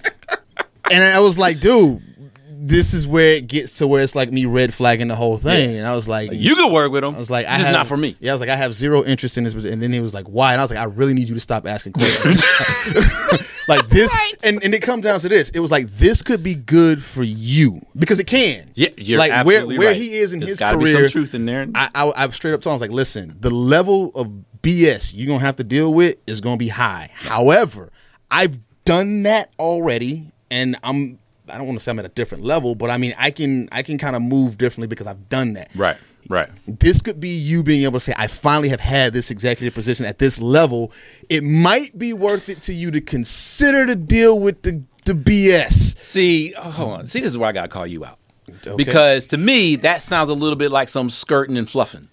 And 0.90 1.04
I 1.04 1.20
was 1.20 1.38
like, 1.38 1.60
dude, 1.60 2.02
this 2.50 2.94
is 2.94 3.06
where 3.06 3.34
it 3.34 3.48
gets 3.48 3.80
to 3.80 3.88
where 3.88 4.02
it's 4.02 4.16
like 4.16 4.32
me 4.32 4.46
red 4.46 4.74
flagging 4.74 5.10
the 5.10 5.16
whole 5.16 5.38
thing. 5.38 5.76
And 5.78 5.86
I 5.86 5.94
was 5.96 6.08
like, 6.08 6.32
You 6.32 6.56
can 6.56 6.72
work 6.72 6.94
with 6.94 7.04
him. 7.04 7.14
I 7.14 7.18
was 7.20 7.30
like, 7.30 7.46
I 7.46 7.56
just 7.58 7.66
have, 7.66 7.74
not 7.74 7.88
for 7.88 7.98
me. 7.98 8.16
Yeah, 8.22 8.32
I 8.32 8.34
was 8.36 8.40
like, 8.40 8.50
I 8.50 8.56
have 8.56 8.74
zero 8.74 9.04
interest 9.04 9.38
in 9.38 9.44
this. 9.44 9.54
And 9.54 9.82
then 9.82 9.92
he 9.92 10.00
was 10.00 10.14
like, 10.14 10.28
why? 10.28 10.54
And 10.54 10.62
I 10.62 10.64
was 10.64 10.72
like, 10.72 10.80
I 10.80 10.86
really 10.86 11.14
need 11.14 11.28
you 11.28 11.36
to 11.36 11.42
stop 11.42 11.68
asking 11.68 11.92
questions. 11.94 12.42
like 13.68 13.88
this, 13.90 14.16
and, 14.44 14.64
and 14.64 14.74
it 14.74 14.82
comes 14.82 15.04
down 15.04 15.20
to 15.20 15.30
this. 15.30 15.50
It 15.50 15.60
was 15.60 15.72
like 15.72 15.88
this 15.88 16.22
could 16.22 16.44
be 16.44 16.56
good 16.56 17.04
for 17.04 17.24
you 17.24 17.80
because 17.98 18.20
it 18.20 18.28
can. 18.28 18.72
Yeah, 18.76 18.90
you're 18.98 19.20
like 19.20 19.32
absolutely 19.32 19.78
where 19.78 19.88
where 19.88 19.94
right. 19.94 20.02
he 20.02 20.18
is 20.18 20.34
in 20.34 20.40
There's 20.40 20.52
his 20.52 20.60
gotta 20.60 20.78
be 20.78 20.86
career. 20.86 21.10
some 21.10 21.12
truth 21.22 21.36
in 21.36 21.46
there. 21.46 21.68
I, 21.76 21.90
I, 21.96 22.12
I 22.16 22.30
straight 22.30 22.54
up 22.54 22.62
told 22.62 22.72
him, 22.72 22.74
I 22.74 22.76
was 22.76 22.82
like, 22.82 22.92
listen, 22.92 23.36
the 23.40 23.50
level 23.50 24.12
of 24.16 24.40
BS 24.62 25.14
you're 25.16 25.28
gonna 25.28 25.40
have 25.40 25.56
to 25.58 25.64
deal 25.64 25.94
with 25.94 26.18
is 26.28 26.42
gonna 26.42 26.58
be 26.58 26.70
high. 26.70 27.10
However, 27.14 27.92
I've 28.32 28.60
done 28.86 29.24
that 29.24 29.52
already, 29.60 30.32
and 30.50 30.76
I'm. 30.84 31.20
I 31.50 31.58
don't 31.58 31.66
want 31.66 31.80
to 31.80 31.84
say 31.84 31.92
I'm 31.92 32.00
at 32.00 32.04
a 32.04 32.10
different 32.10 32.44
level, 32.44 32.76
but 32.76 32.90
I 32.90 32.98
mean 32.98 33.14
I 33.18 33.32
can 33.32 33.70
I 33.72 33.82
can 33.82 33.98
kind 33.98 34.18
of 34.18 34.22
move 34.22 34.58
differently 34.58 34.88
because 34.88 35.08
I've 35.08 35.30
done 35.30 35.54
that 35.54 35.72
Right. 35.76 35.96
Right. 36.30 36.50
this 36.68 37.02
could 37.02 37.20
be 37.20 37.30
you 37.30 37.64
being 37.64 37.84
able 37.84 37.94
to 37.94 38.00
say, 38.00 38.14
I 38.18 38.28
finally 38.28 38.70
have 38.70 38.80
had 38.80 39.14
this 39.14 39.32
executive 39.32 39.74
position 39.74 40.06
at 40.06 40.20
this 40.20 40.42
level. 40.42 40.92
It 41.30 41.44
might 41.44 41.98
be 41.98 42.14
worth 42.14 42.50
it 42.50 42.62
to 42.64 42.74
you 42.74 42.92
to 42.92 43.02
consider 43.02 43.86
to 43.86 43.96
deal 43.96 44.40
with 44.40 44.62
the, 44.64 44.84
the 45.06 45.14
BS. 45.14 45.98
See, 45.98 46.54
oh, 46.58 46.70
hold 46.70 47.00
on. 47.00 47.08
See, 47.08 47.20
this 47.20 47.30
is 47.30 47.38
where 47.38 47.50
I 47.50 47.54
got 47.54 47.64
to 47.64 47.68
call 47.70 47.88
you 47.88 48.04
out. 48.04 48.20
Okay. 48.50 48.76
Because 48.76 49.28
to 49.28 49.38
me, 49.38 49.78
that 49.78 50.02
sounds 50.02 50.30
a 50.30 50.34
little 50.34 50.56
bit 50.56 50.72
like 50.72 50.90
some 50.90 51.10
skirting 51.10 51.58
and 51.58 51.70
fluffing. 51.70 52.08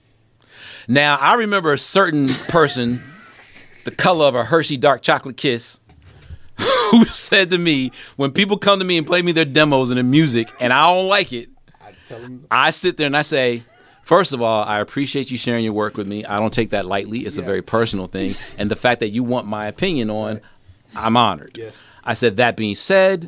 Now, 0.86 1.16
I 1.16 1.34
remember 1.34 1.72
a 1.72 1.78
certain 1.78 2.28
person, 2.48 2.98
the 3.84 3.90
color 3.90 4.26
of 4.26 4.34
a 4.34 4.44
Hershey 4.44 4.76
dark 4.76 5.02
chocolate 5.02 5.36
kiss, 5.36 5.80
who 6.90 7.04
said 7.06 7.50
to 7.50 7.58
me, 7.58 7.90
when 8.16 8.30
people 8.32 8.58
come 8.58 8.78
to 8.78 8.84
me 8.84 8.98
and 8.98 9.06
play 9.06 9.22
me 9.22 9.32
their 9.32 9.44
demos 9.44 9.90
and 9.90 9.96
their 9.96 10.04
music, 10.04 10.48
and 10.60 10.72
I 10.72 10.94
don't 10.94 11.08
like 11.08 11.32
it, 11.32 11.48
I 12.50 12.70
sit 12.70 12.96
there 12.96 13.06
and 13.06 13.16
I 13.16 13.22
say, 13.22 13.62
First 14.04 14.32
of 14.34 14.42
all, 14.42 14.64
I 14.64 14.80
appreciate 14.80 15.30
you 15.30 15.38
sharing 15.38 15.64
your 15.64 15.72
work 15.72 15.96
with 15.96 16.06
me. 16.06 16.24
I 16.26 16.38
don't 16.38 16.52
take 16.52 16.70
that 16.70 16.84
lightly. 16.84 17.20
It's 17.20 17.38
a 17.38 17.42
very 17.42 17.62
personal 17.62 18.06
thing. 18.06 18.34
And 18.58 18.70
the 18.70 18.76
fact 18.76 19.00
that 19.00 19.08
you 19.08 19.24
want 19.24 19.46
my 19.46 19.66
opinion 19.66 20.10
on, 20.10 20.40
I'm 20.94 21.16
honored. 21.16 21.56
Yes. 21.58 21.82
I 22.04 22.12
said, 22.12 22.36
that 22.36 22.54
being 22.56 22.74
said, 22.74 23.24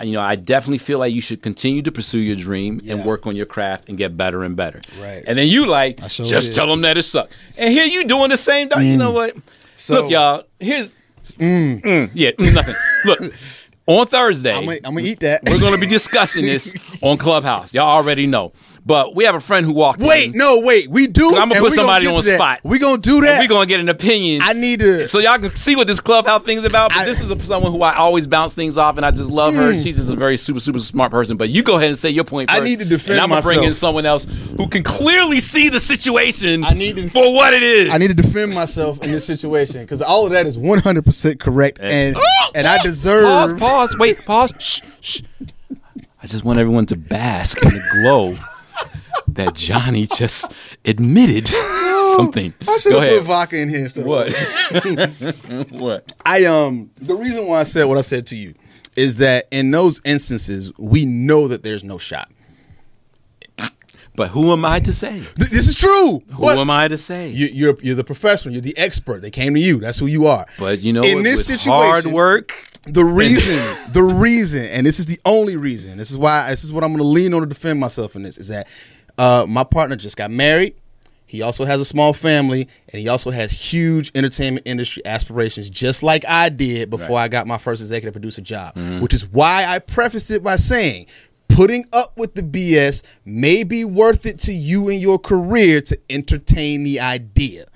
you 0.00 0.12
know, 0.12 0.20
I 0.20 0.36
definitely 0.36 0.78
feel 0.78 1.00
like 1.00 1.12
you 1.12 1.20
should 1.20 1.42
continue 1.42 1.82
to 1.82 1.90
pursue 1.90 2.20
your 2.20 2.36
dream 2.36 2.80
and 2.88 3.04
work 3.04 3.26
on 3.26 3.34
your 3.34 3.46
craft 3.46 3.88
and 3.88 3.98
get 3.98 4.16
better 4.16 4.44
and 4.44 4.54
better. 4.56 4.80
Right. 5.00 5.24
And 5.26 5.36
then 5.36 5.48
you 5.48 5.66
like, 5.66 5.98
sure 6.08 6.24
just 6.24 6.48
did. 6.50 6.54
tell 6.54 6.68
them 6.68 6.82
that 6.82 6.96
it 6.96 7.02
sucked. 7.02 7.32
And 7.58 7.72
here 7.72 7.84
you 7.84 8.04
doing 8.04 8.30
the 8.30 8.36
same 8.36 8.68
thing. 8.68 8.86
You 8.86 8.96
know 8.96 9.10
what? 9.10 9.36
So- 9.74 10.02
Look, 10.02 10.10
y'all, 10.12 10.42
here's, 10.60 10.92
Mm, 11.38 12.10
yeah, 12.14 12.30
mm, 12.32 12.54
nothing. 12.54 12.74
Look, 13.06 13.34
on 13.86 14.06
Thursday, 14.06 14.54
I'm 14.54 14.66
gonna, 14.66 14.76
I'm 14.84 14.94
gonna 14.94 15.06
eat 15.06 15.20
that. 15.20 15.40
we're 15.46 15.58
going 15.58 15.74
to 15.74 15.80
be 15.80 15.86
discussing 15.86 16.44
this 16.44 16.76
on 17.02 17.16
Clubhouse. 17.16 17.72
Y'all 17.74 17.86
already 17.86 18.26
know. 18.26 18.52
But 18.86 19.14
we 19.14 19.24
have 19.24 19.34
a 19.34 19.40
friend 19.40 19.64
who 19.64 19.72
walked 19.72 20.00
wait, 20.00 20.32
in. 20.32 20.38
no, 20.38 20.60
wait. 20.60 20.90
We 20.90 21.06
do. 21.06 21.28
I'm 21.28 21.48
gonna 21.48 21.54
put 21.54 21.70
we 21.70 21.76
somebody 21.76 22.06
on 22.06 22.22
that. 22.22 22.34
spot. 22.36 22.60
We 22.64 22.78
gonna 22.78 23.00
do 23.00 23.22
that. 23.22 23.40
We're 23.40 23.48
going 23.48 23.66
to 23.66 23.68
get 23.68 23.80
an 23.80 23.88
opinion. 23.88 24.42
I 24.44 24.52
need 24.52 24.80
to. 24.80 25.06
so 25.06 25.20
y'all 25.20 25.38
can 25.38 25.54
see 25.54 25.74
what 25.74 25.86
this 25.86 26.02
clubhouse 26.02 26.42
thing's 26.42 26.64
about. 26.64 26.90
But 26.90 26.98
I- 26.98 27.04
this 27.06 27.20
is 27.20 27.30
a, 27.30 27.38
someone 27.40 27.72
who 27.72 27.80
I 27.82 27.94
always 27.94 28.26
bounce 28.26 28.54
things 28.54 28.76
off, 28.76 28.98
and 28.98 29.06
I 29.06 29.10
just 29.10 29.30
love 29.30 29.54
her. 29.54 29.72
Mm. 29.72 29.82
She's 29.82 29.96
just 29.96 30.12
a 30.12 30.16
very 30.16 30.36
super 30.36 30.60
super 30.60 30.80
smart 30.80 31.10
person. 31.10 31.38
But 31.38 31.48
you 31.48 31.62
go 31.62 31.78
ahead 31.78 31.88
and 31.88 31.98
say 31.98 32.10
your 32.10 32.24
point 32.24 32.50
I 32.52 32.60
need 32.60 32.80
to 32.80 32.84
defend 32.84 33.14
and 33.14 33.22
I'm 33.22 33.30
gonna 33.30 33.42
bring 33.42 33.64
in 33.64 33.72
someone 33.72 34.04
else 34.04 34.24
who 34.24 34.68
can 34.68 34.82
clearly 34.82 35.40
see 35.40 35.70
the 35.70 35.80
situation. 35.80 36.62
I 36.62 36.74
need 36.74 36.96
to- 36.96 37.08
for 37.08 37.34
what 37.34 37.54
it 37.54 37.62
is. 37.62 37.92
I 37.92 37.96
need 37.96 38.08
to 38.08 38.14
defend 38.14 38.52
myself 38.52 39.02
in 39.02 39.12
this 39.12 39.24
situation 39.24 39.80
because 39.80 40.02
all 40.02 40.26
of 40.26 40.32
that 40.32 40.46
is 40.46 40.58
100 40.58 41.04
percent 41.06 41.40
correct, 41.40 41.78
and 41.80 42.18
and 42.54 42.66
oh, 42.66 42.70
I 42.70 42.82
deserve. 42.82 43.58
pause. 43.58 43.60
Pause. 43.60 43.98
Wait. 43.98 44.24
Pause. 44.26 44.52
Shh. 44.58 44.80
Shh. 45.00 45.22
I 46.22 46.26
just 46.26 46.44
want 46.44 46.58
everyone 46.58 46.86
to 46.86 46.96
bask 46.96 47.62
in 47.62 47.70
the 47.70 47.82
glow 48.02 48.34
that 49.34 49.54
Johnny 49.54 50.06
just 50.06 50.52
admitted 50.84 51.46
something. 52.16 52.52
I 52.68 52.76
should 52.78 52.92
Go 52.92 53.00
have 53.00 53.08
put 53.10 53.14
ahead. 53.16 53.22
vodka 53.24 53.58
in 53.60 53.68
here 53.68 53.80
instead. 53.80 54.04
What? 54.06 54.32
what? 55.70 56.12
I 56.24 56.44
um 56.44 56.90
the 57.00 57.14
reason 57.14 57.46
why 57.46 57.60
I 57.60 57.64
said 57.64 57.84
what 57.84 57.98
I 57.98 58.02
said 58.02 58.26
to 58.28 58.36
you 58.36 58.54
is 58.96 59.16
that 59.18 59.46
in 59.50 59.70
those 59.70 60.00
instances 60.04 60.72
we 60.78 61.04
know 61.04 61.48
that 61.48 61.62
there's 61.62 61.84
no 61.84 61.98
shot. 61.98 62.30
But 64.16 64.28
who 64.28 64.52
am 64.52 64.64
I 64.64 64.78
to 64.78 64.92
say? 64.92 65.10
Th- 65.10 65.50
this 65.50 65.66
is 65.66 65.74
true. 65.74 66.22
Who 66.34 66.48
am 66.48 66.70
I 66.70 66.86
to 66.86 66.96
say? 66.96 67.30
You, 67.30 67.46
you're 67.46 67.76
you're 67.82 67.96
the 67.96 68.04
professional. 68.04 68.52
You're 68.52 68.62
the 68.62 68.78
expert. 68.78 69.22
They 69.22 69.32
came 69.32 69.54
to 69.54 69.60
you. 69.60 69.80
That's 69.80 69.98
who 69.98 70.06
you 70.06 70.26
are. 70.28 70.46
but 70.56 70.78
you 70.80 70.92
know, 70.92 71.02
in 71.02 71.16
with, 71.16 71.24
this 71.24 71.36
with 71.48 71.58
situation, 71.60 71.72
hard 71.72 72.06
work. 72.06 72.52
the 72.86 73.02
reason, 73.04 73.76
the 73.92 74.04
reason, 74.04 74.66
and 74.66 74.86
this 74.86 75.00
is 75.00 75.06
the 75.06 75.18
only 75.24 75.56
reason. 75.56 75.96
This 75.98 76.12
is 76.12 76.18
why. 76.18 76.48
This 76.50 76.62
is 76.62 76.72
what 76.72 76.84
I'm 76.84 76.90
going 76.90 76.98
to 77.02 77.08
lean 77.08 77.34
on 77.34 77.40
to 77.40 77.46
defend 77.46 77.80
myself 77.80 78.14
in 78.14 78.22
this. 78.22 78.38
Is 78.38 78.46
that 78.48 78.68
uh, 79.18 79.46
my 79.48 79.64
partner 79.64 79.96
just 79.96 80.16
got 80.16 80.30
married. 80.30 80.74
He 81.26 81.42
also 81.42 81.64
has 81.64 81.80
a 81.80 81.84
small 81.84 82.12
family, 82.12 82.68
and 82.92 83.00
he 83.00 83.08
also 83.08 83.30
has 83.30 83.50
huge 83.50 84.12
entertainment 84.14 84.66
industry 84.68 85.04
aspirations, 85.04 85.68
just 85.68 86.02
like 86.02 86.24
I 86.28 86.48
did 86.48 86.90
before 86.90 87.18
I 87.18 87.26
got 87.28 87.46
my 87.46 87.58
first 87.58 87.80
executive 87.80 88.12
producer 88.12 88.40
job. 88.42 88.76
Which 89.00 89.14
is 89.14 89.26
why 89.26 89.64
I 89.66 89.78
prefaced 89.80 90.30
it 90.30 90.42
by 90.42 90.56
saying. 90.56 91.06
Putting 91.48 91.84
up 91.92 92.16
with 92.16 92.34
the 92.34 92.42
BS 92.42 93.04
may 93.24 93.62
be 93.62 93.84
worth 93.84 94.26
it 94.26 94.40
to 94.40 94.52
you 94.52 94.88
in 94.88 94.98
your 94.98 95.18
career 95.20 95.80
to 95.82 95.98
entertain 96.10 96.82
the 96.82 96.98
idea. 97.00 97.66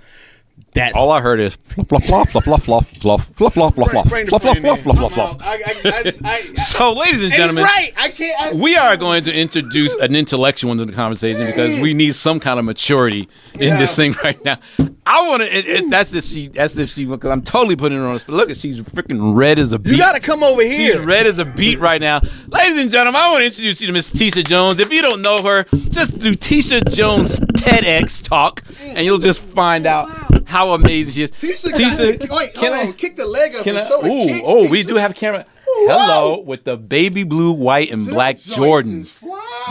That's 0.79 0.97
All 0.97 1.11
I 1.11 1.21
heard 1.21 1.41
is 1.41 1.57
fluff, 1.57 2.05
fluff, 2.05 2.31
fluff, 2.31 2.45
fluff, 2.45 2.63
fluff, 2.63 2.87
fluff, 2.87 3.27
fluff, 3.27 3.55
fluff, 3.55 3.75
fluff, 3.75 3.91
fluff, 3.91 4.09
Bring 4.09 4.27
fluff, 4.27 4.43
fluff, 4.43 4.59
fluff, 4.59 4.81
fluff, 4.83 5.13
fluff, 5.13 6.57
So, 6.57 6.93
ladies 6.93 7.23
and 7.23 7.25
And 7.25 7.35
gentlemen, 7.35 7.65
right. 7.65 7.93
I 7.97 8.09
can't. 8.11 8.57
We 8.57 8.77
are 8.77 8.97
going 8.97 9.25
to 9.25 9.35
introduce 9.35 9.95
an 9.97 10.15
intellectual 10.15 10.73
into 10.73 10.85
the 10.85 10.93
conversation 10.93 11.47
because 11.47 11.81
we 11.81 11.95
need 11.95 12.15
some 12.15 12.41
kind 12.41 12.59
of 12.59 12.65
maturity 12.65 13.29
in 13.55 13.77
this 13.77 13.97
thing 13.97 14.15
right 14.23 14.43
now. 14.45 14.59
I 15.05 15.27
want 15.27 15.43
to. 15.43 15.57
It, 15.57 15.67
it, 15.67 15.91
that's 15.91 16.15
if 16.15 16.25
she. 16.25 16.49
That's 16.49 16.77
if 16.77 16.91
she. 16.91 17.07
Because 17.07 17.31
I'm 17.31 17.43
totally 17.43 17.77
putting 17.77 17.99
her 17.99 18.07
on 18.07 18.15
the 18.15 18.19
spot. 18.21 18.37
Look, 18.37 18.51
at 18.51 18.57
she's 18.57 18.81
freaking 18.81 19.35
red 19.35 19.59
as 19.59 19.73
a 19.73 19.79
beet. 19.79 19.93
you 19.93 19.99
got 19.99 20.15
to 20.15 20.21
come 20.21 20.43
over 20.43 20.63
here. 20.63 20.97
She's 20.97 21.01
red 21.01 21.27
as 21.27 21.39
a 21.39 21.45
beet 21.45 21.79
right 21.79 22.01
now. 22.01 22.21
Ladies 22.47 22.81
and 22.81 22.91
gentlemen, 22.91 23.21
I 23.21 23.29
want 23.31 23.41
to 23.41 23.47
introduce 23.47 23.81
you 23.81 23.87
to 23.87 23.93
Miss 23.93 24.11
Tisha 24.13 24.47
Jones. 24.47 24.81
If 24.81 24.93
you 24.93 25.03
don't 25.03 25.23
know 25.23 25.43
her, 25.43 25.65
just 25.91 26.21
do 26.21 26.33
Tisha 26.33 26.87
Jones 26.95 27.41
TEDx 27.41 28.23
talk, 28.23 28.63
and 28.81 29.05
you'll 29.05 29.19
just 29.19 29.41
find 29.41 29.87
out 29.87 30.09
how 30.49 30.73
amazing 30.75 31.13
she 31.13 31.23
is. 31.23 31.31
Tisha, 31.31 32.19
got- 32.19 32.31
wait, 32.39 32.55
can 32.55 32.73
I- 32.73 32.87
on. 32.87 32.93
Kick 32.95 33.17
the 33.17 33.27
leg 33.27 33.55
up 33.55 33.63
Can 33.65 33.77
and 33.77 33.85
I? 33.85 33.89
show 33.89 34.03
the 34.03 34.09
Ooh, 34.09 34.27
kicks, 34.27 34.43
oh, 34.47 34.69
we 34.71 34.83
do 34.83 34.97
have 34.97 35.11
a 35.13 35.15
camera. 35.15 35.41
Ooh, 35.69 35.87
Hello, 35.91 36.37
wow. 36.37 36.39
with 36.41 36.65
the 36.65 36.77
baby 36.79 37.23
blue, 37.23 37.53
white, 37.53 37.91
and 37.93 38.07
black 38.07 38.37
Jordans. 38.37 39.23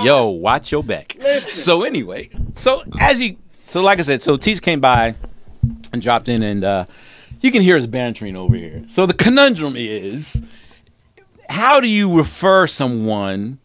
Yo, 0.04 0.28
watch 0.30 0.72
your 0.72 0.84
back. 0.84 1.16
Listen. 1.18 1.54
So 1.56 1.84
anyway, 1.84 2.30
so 2.54 2.84
as 3.00 3.20
you, 3.20 3.38
so 3.50 3.82
like 3.82 3.98
I 4.00 4.04
said, 4.04 4.22
so 4.22 4.38
Tisha 4.38 4.62
came 4.62 4.80
by 4.80 5.16
and 5.92 6.02
dropped 6.02 6.30
in, 6.30 6.44
and 6.44 6.64
uh, 6.64 6.86
you 7.42 7.52
can 7.52 7.64
hear 7.64 7.76
us 7.78 7.88
bantering 7.88 8.36
over 8.36 8.56
here. 8.56 8.84
So 8.88 9.08
the 9.08 9.16
conundrum 9.16 9.74
is, 9.76 10.42
how 11.50 11.80
do 11.80 11.88
you 11.88 12.16
refer 12.16 12.68
someone 12.68 13.58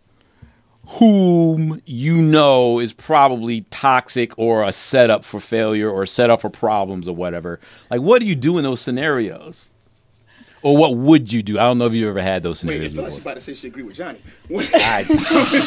whom 0.99 1.81
you 1.87 2.17
know 2.17 2.79
is 2.79 2.93
probably 2.93 3.63
toxic 3.71 4.37
or 4.39 4.65
a 4.65 4.73
setup 4.73 5.25
for 5.25 5.41
failure 5.41 5.89
or 5.91 6.03
a 6.03 6.07
setup 6.07 6.41
for 6.41 6.51
problems 6.51 7.09
or 7.09 7.15
whatever? 7.15 7.61
Like, 7.91 8.01
what 8.01 8.21
do 8.21 8.27
you 8.27 8.35
do 8.35 8.59
in 8.59 8.65
those 8.65 8.81
scenarios? 8.81 9.71
Or 10.63 10.77
what 10.77 10.97
would 10.97 11.33
you 11.33 11.43
do? 11.43 11.59
I 11.59 11.63
don't 11.65 11.79
know 11.79 11.87
if 11.87 11.93
you 11.93 12.09
ever 12.09 12.23
had 12.23 12.45
those 12.45 12.65
Wait, 12.65 12.75
I 12.75 12.89
scenarios 12.89 12.93
feel 12.95 13.03
like 13.03 13.13
she 13.15 13.19
about 13.21 13.35
to 13.35 13.41
say 13.41 13.55
she 13.55 13.67
agree 13.67 13.83
with 13.83 13.97
Johnny. 13.97 14.21
I 14.55 15.05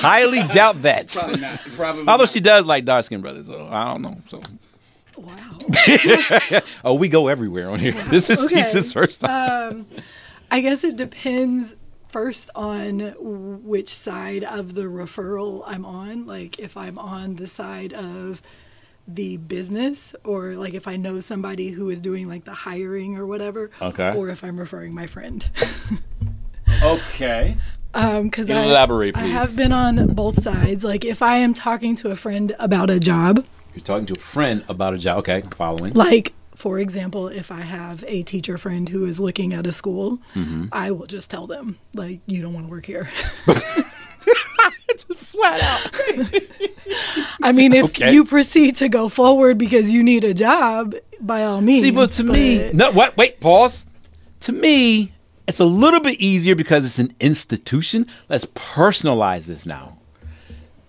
highly 0.02 0.42
doubt 0.54 0.82
that. 0.84 1.10
Probably 1.14 1.42
not. 1.42 1.60
Probably 1.76 2.02
Although 2.08 2.24
not. 2.24 2.30
she 2.30 2.40
does 2.40 2.66
like 2.66 2.86
dark 2.86 3.04
skinned 3.04 3.22
brothers, 3.22 3.48
so 3.48 3.68
I 3.70 3.86
don't 3.86 4.02
know. 4.02 4.18
So 4.28 4.42
Wow. 5.18 5.58
oh, 6.86 6.94
we 6.94 7.10
go 7.10 7.28
everywhere 7.28 7.70
on 7.70 7.80
here. 7.80 7.94
This 8.06 8.30
is 8.30 8.46
Okay. 8.46 8.62
Tisha's 8.62 8.94
first 8.94 9.22
time. 9.22 9.72
Um, 9.72 9.88
I 10.52 10.62
guess 10.62 10.84
it 10.84 10.96
depends 10.96 11.76
first 12.16 12.50
on 12.56 13.14
which 13.66 13.90
side 13.90 14.42
of 14.46 14.74
the 14.74 14.84
referral 14.84 15.62
I'm 15.66 15.84
on. 15.84 16.26
Like 16.26 16.60
if 16.60 16.78
I'm 16.78 16.98
on 16.98 17.36
the 17.36 17.46
side 17.46 17.92
of 17.92 18.42
the 19.06 19.36
business 19.36 20.16
or 20.24 20.54
like 20.54 20.74
if 20.74 20.88
I 20.88 20.96
know 20.96 21.20
somebody 21.20 21.72
who 21.72 21.90
is 21.90 22.00
doing 22.00 22.30
like 22.30 22.46
the 22.46 22.54
hiring 22.54 23.18
or 23.18 23.28
whatever. 23.28 23.70
Okay. 23.82 24.14
Or 24.16 24.30
if 24.30 24.46
I'm 24.46 24.58
referring 24.58 24.94
my 24.94 25.08
friend. 25.08 25.46
okay. 26.84 27.58
Um, 27.94 28.30
cause 28.30 28.50
I, 28.50 28.64
Elaborate, 28.64 29.18
I 29.18 29.24
please. 29.24 29.32
have 29.32 29.58
been 29.58 29.74
on 29.74 30.14
both 30.14 30.42
sides. 30.42 30.86
Like 30.86 31.04
if 31.04 31.22
I 31.22 31.40
am 31.40 31.54
talking 31.54 31.98
to 31.98 32.12
a 32.12 32.16
friend 32.16 32.56
about 32.60 32.90
a 32.90 32.98
job, 32.98 33.46
You're 33.74 33.84
talking 33.84 34.06
to 34.06 34.14
a 34.14 34.24
friend 34.24 34.64
about 34.70 34.94
a 34.94 34.98
job. 34.98 35.18
Okay, 35.18 35.42
following. 35.42 35.92
like 35.92 36.32
for 36.56 36.80
example, 36.80 37.28
if 37.28 37.52
I 37.52 37.62
have 37.62 38.04
a 38.08 38.24
teacher 38.24 38.58
friend 38.58 38.88
who 38.90 39.06
is 39.06 39.20
looking 39.20 39.54
at 39.54 39.68
a 39.68 39.72
school, 39.72 40.18
Mm-hmm. 40.34 40.66
I 40.72 40.92
will 40.92 41.06
just 41.08 41.30
tell 41.32 41.48
them 41.48 41.78
like 41.94 42.20
you 42.28 42.42
don't 42.42 42.54
want 42.54 42.66
to 42.68 42.72
work 42.72 42.86
here. 42.86 43.10
just 44.92 45.14
Flat 45.14 45.62
out. 45.62 45.92
I 47.44 47.52
mean, 47.52 47.74
if 47.74 47.86
Okay. 47.86 48.14
you 48.14 48.24
proceed 48.26 48.76
to 48.78 48.88
go 48.90 49.10
forward 49.10 49.58
because 49.58 49.92
you 49.92 50.02
need 50.02 50.24
a 50.24 50.34
job, 50.34 50.96
by 51.20 51.44
all 51.44 51.62
means. 51.62 51.84
See, 51.84 51.92
but 51.92 52.12
to 52.14 52.24
me, 52.24 52.72
no. 52.74 52.92
What? 52.92 53.18
Wait. 53.18 53.40
Pause. 53.42 53.88
To 54.42 54.52
me, 54.52 55.12
it's 55.48 55.60
a 55.60 55.66
little 55.66 56.00
bit 56.00 56.20
easier 56.22 56.56
because 56.56 56.86
it's 56.86 57.00
an 57.00 57.14
institution. 57.20 58.08
Let's 58.30 58.46
personalize 58.46 59.46
this 59.46 59.66
now. 59.66 59.98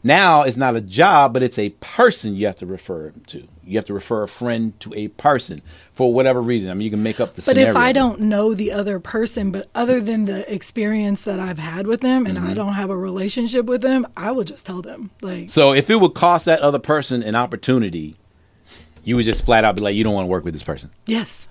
Now 0.04 0.42
it's 0.42 0.56
not 0.56 0.76
a 0.76 0.80
job, 0.80 1.32
but 1.32 1.42
it's 1.42 1.58
a 1.58 1.70
person 1.80 2.36
you 2.36 2.46
have 2.46 2.56
to 2.56 2.66
refer 2.66 3.10
to. 3.28 3.48
You 3.66 3.76
have 3.78 3.84
to 3.86 3.94
refer 3.94 4.22
a 4.22 4.28
friend 4.28 4.78
to 4.80 4.94
a 4.94 5.08
person 5.08 5.60
for 5.92 6.12
whatever 6.14 6.40
reason. 6.40 6.70
I 6.70 6.74
mean, 6.74 6.84
you 6.84 6.90
can 6.90 7.02
make 7.02 7.18
up 7.18 7.34
the. 7.34 7.42
But 7.44 7.58
if. 7.58 7.74
I 7.74 7.90
don't 7.92 8.20
know 8.20 8.54
the 8.54 8.70
other 8.70 9.00
person, 9.00 9.50
but 9.50 9.68
other 9.74 10.00
than 10.00 10.24
the 10.26 10.50
experience 10.52 11.22
that 11.22 11.40
I've 11.40 11.58
had 11.58 11.86
with 11.86 12.00
them, 12.00 12.26
and 12.26 12.38
Mm-hmm. 12.38 12.46
I 12.48 12.54
don't 12.54 12.74
have 12.74 12.90
a 12.90 12.96
relationship 12.96 13.66
with 13.66 13.82
them, 13.82 14.06
I 14.16 14.30
will 14.30 14.44
just 14.44 14.64
tell 14.66 14.82
them. 14.82 15.10
Like, 15.20 15.50
So 15.50 15.72
if 15.74 15.90
it 15.90 15.96
would 15.96 16.14
cost 16.14 16.44
that 16.44 16.60
other 16.60 16.78
person 16.78 17.22
an 17.24 17.34
opportunity, 17.34 18.16
you 19.02 19.16
would 19.16 19.24
just 19.24 19.44
flat 19.44 19.64
out 19.64 19.74
be 19.76 19.82
like, 19.82 19.96
you 19.96 20.04
don't 20.04 20.14
want 20.14 20.24
to 20.26 20.30
work 20.30 20.44
with 20.44 20.54
this 20.54 20.62
person. 20.62 20.90
yes, 21.06 21.48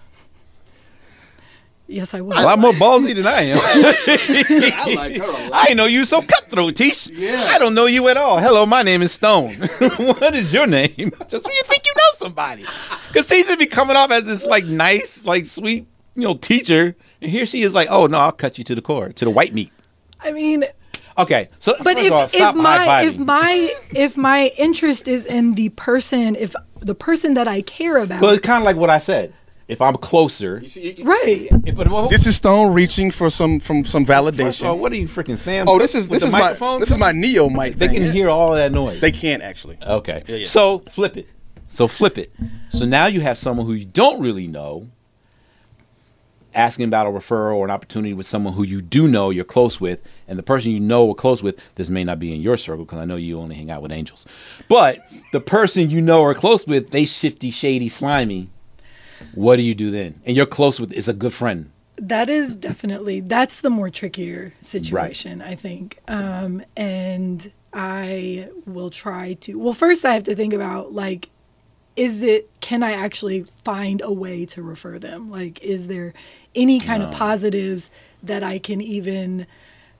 yes, 1.88 2.14
I 2.14 2.22
will. 2.22 2.34
A 2.34 2.42
lot 2.42 2.60
more 2.60 2.72
ballsy 2.74 3.14
than 3.16 3.28
I 3.28 3.42
am. 3.42 3.58
I 3.62 4.94
like 4.96 5.18
her 5.18 5.24
a 5.24 5.50
lot. 5.50 5.52
I 5.70 5.74
know 5.74 5.86
you 5.86 6.00
were 6.00 6.06
so 6.06 6.22
cutthroat, 6.22 6.76
Tish. 6.76 7.08
Yeah. 7.08 7.50
I 7.54 7.58
don't 7.60 7.74
know 7.76 7.86
you 7.86 8.08
at 8.08 8.18
all. 8.18 8.40
Hello, 8.40 8.66
my 8.66 8.82
name 8.82 9.02
is 9.02 9.12
Stone. 9.12 9.54
what 9.98 10.34
is 10.36 10.54
your 10.54 10.68
name? 10.68 10.90
Just 11.28 11.46
when 11.46 11.54
you 11.54 11.64
think 11.66 11.84
you 11.86 11.94
know 11.95 11.95
somebody. 12.26 12.66
Because 13.08 13.28
Tish 13.28 13.48
would 13.48 13.60
be 13.60 13.66
coming 13.66 13.96
off 13.96 14.12
as 14.12 14.26
this 14.26 14.46
like 14.46 14.66
nice, 14.66 15.26
like 15.26 15.46
sweet, 15.46 15.88
you 16.16 16.24
know, 16.24 16.36
teacher. 16.36 16.96
And 17.22 17.32
here 17.32 17.46
she 17.46 17.62
is 17.62 17.74
like, 17.74 17.88
oh 17.90 18.08
no, 18.08 18.20
I'll 18.20 18.32
cut 18.32 18.58
you 18.58 18.64
to 18.66 18.76
the 18.76 18.82
core, 18.82 19.10
to 19.14 19.26
the 19.26 19.32
white 19.32 19.54
meat. 19.54 19.72
I 20.20 20.32
mean, 20.32 20.66
Okay, 21.18 21.48
so 21.60 21.76
but 21.82 21.98
if, 21.98 22.12
all, 22.12 22.28
if 22.34 22.56
my 22.56 23.04
if 23.04 23.18
my 23.18 23.74
if 23.96 24.18
my 24.18 24.52
interest 24.58 25.08
is 25.08 25.26
in 25.26 25.54
the 25.54 25.70
person, 25.70 26.36
if 26.36 26.54
the 26.82 26.94
person 26.96 27.36
that 27.36 27.48
I 27.48 27.62
care 27.62 27.98
about, 27.98 28.20
well, 28.20 28.32
it's 28.32 28.46
kind 28.46 28.62
of 28.62 28.66
like 28.66 28.76
what 28.76 28.90
I 28.90 28.98
said. 28.98 29.34
If 29.68 29.82
I'm 29.82 29.96
closer, 29.96 30.62
right? 31.04 31.48
but 31.74 31.88
what, 31.88 32.12
This 32.12 32.28
is 32.28 32.36
Stone 32.36 32.74
reaching 32.74 33.10
for 33.10 33.32
some 33.32 33.60
from 33.60 33.84
some 33.84 34.06
first 34.06 34.12
of 34.12 34.26
all, 34.26 34.32
validation. 34.76 34.78
what 34.78 34.92
are 34.92 34.96
you 34.96 35.08
freaking 35.08 35.38
saying? 35.40 35.66
Oh, 35.68 35.80
this 35.80 35.96
is 35.96 36.08
this 36.08 36.22
the 36.22 36.28
is 36.28 36.34
my 36.34 36.40
microphone? 36.40 36.80
this 36.82 36.92
is 36.92 37.00
my 37.00 37.14
Neo 37.14 37.50
mic. 37.50 37.76
They 37.76 37.88
thing. 37.88 38.02
can 38.04 38.12
hear 38.12 38.30
all 38.30 38.52
that 38.52 38.72
noise. 38.72 39.00
They 39.02 39.12
can't 39.12 39.42
actually. 39.42 39.78
Okay. 39.82 40.22
Yeah, 40.28 40.36
yeah. 40.36 40.46
So 40.46 40.80
flip 40.92 41.18
it. 41.18 41.28
So 41.76 41.90
flip 41.90 42.18
it. 42.18 42.32
So 42.70 42.86
now 42.86 43.08
you 43.08 43.20
have 43.20 43.38
someone 43.38 43.66
who 43.66 43.74
you 43.74 43.84
don't 43.84 44.22
really 44.22 44.48
know 44.48 44.88
asking 46.54 46.86
about 46.86 47.06
a 47.06 47.10
referral 47.10 47.56
or 47.56 47.66
an 47.66 47.70
opportunity 47.70 48.14
with 48.14 48.26
someone 48.26 48.54
who 48.54 48.64
you 48.64 48.82
do 48.82 49.10
know 49.10 49.30
you're 49.30 49.44
close 49.44 49.82
with, 49.82 50.02
and 50.26 50.40
the 50.40 50.44
person 50.44 50.72
you 50.72 50.80
know 50.80 51.06
or 51.06 51.14
close 51.14 51.44
with, 51.44 51.60
this 51.76 51.90
may 51.90 52.06
not 52.06 52.18
be 52.18 52.34
in 52.34 52.40
your 52.40 52.56
circle 52.56 52.86
because 52.86 53.00
I 53.00 53.04
know 53.04 53.18
you 53.18 53.38
only 53.38 53.56
hang 53.56 53.70
out 53.70 53.82
with 53.82 53.92
angels. 53.92 54.26
But 54.70 55.06
the 55.34 55.42
person 55.42 55.90
you 55.90 56.00
know 56.00 56.22
or 56.22 56.34
close 56.34 56.66
with, 56.66 56.92
they 56.92 57.04
shifty, 57.04 57.52
shady, 57.52 57.90
slimy. 57.90 58.50
What 59.34 59.58
do 59.58 59.62
you 59.62 59.76
do 59.76 59.92
then? 59.92 60.22
And 60.26 60.38
you're 60.38 60.46
close 60.46 60.80
with 60.80 60.94
is 60.94 61.10
a 61.10 61.14
good 61.14 61.34
friend. 61.34 61.72
That 61.98 62.30
is 62.30 62.56
definitely 62.56 63.20
that's 63.20 63.60
the 63.60 63.70
more 63.70 63.90
trickier 63.90 64.54
situation, 64.62 65.42
I 65.42 65.56
think. 65.56 66.00
Um, 66.08 66.64
and 66.78 67.52
I 67.74 68.48
will 68.66 68.92
try 68.92 69.34
to. 69.42 69.60
Well, 69.60 69.74
first 69.74 70.06
I 70.06 70.14
have 70.14 70.24
to 70.24 70.36
think 70.36 70.54
about 70.54 70.94
like, 70.94 71.28
is 71.96 72.20
that 72.20 72.46
can 72.62 72.84
I 72.84 72.94
actually 72.94 73.46
find 73.64 74.02
a 74.02 74.12
way 74.12 74.46
to 74.48 74.62
refer 74.62 75.00
them? 75.00 75.30
Like, 75.30 75.62
is 75.64 75.88
there 75.88 76.14
any 76.54 76.80
kind 76.80 77.04
of 77.04 77.12
positives 77.12 77.90
that 78.24 78.44
I 78.44 78.60
can 78.60 78.82
even 78.82 79.48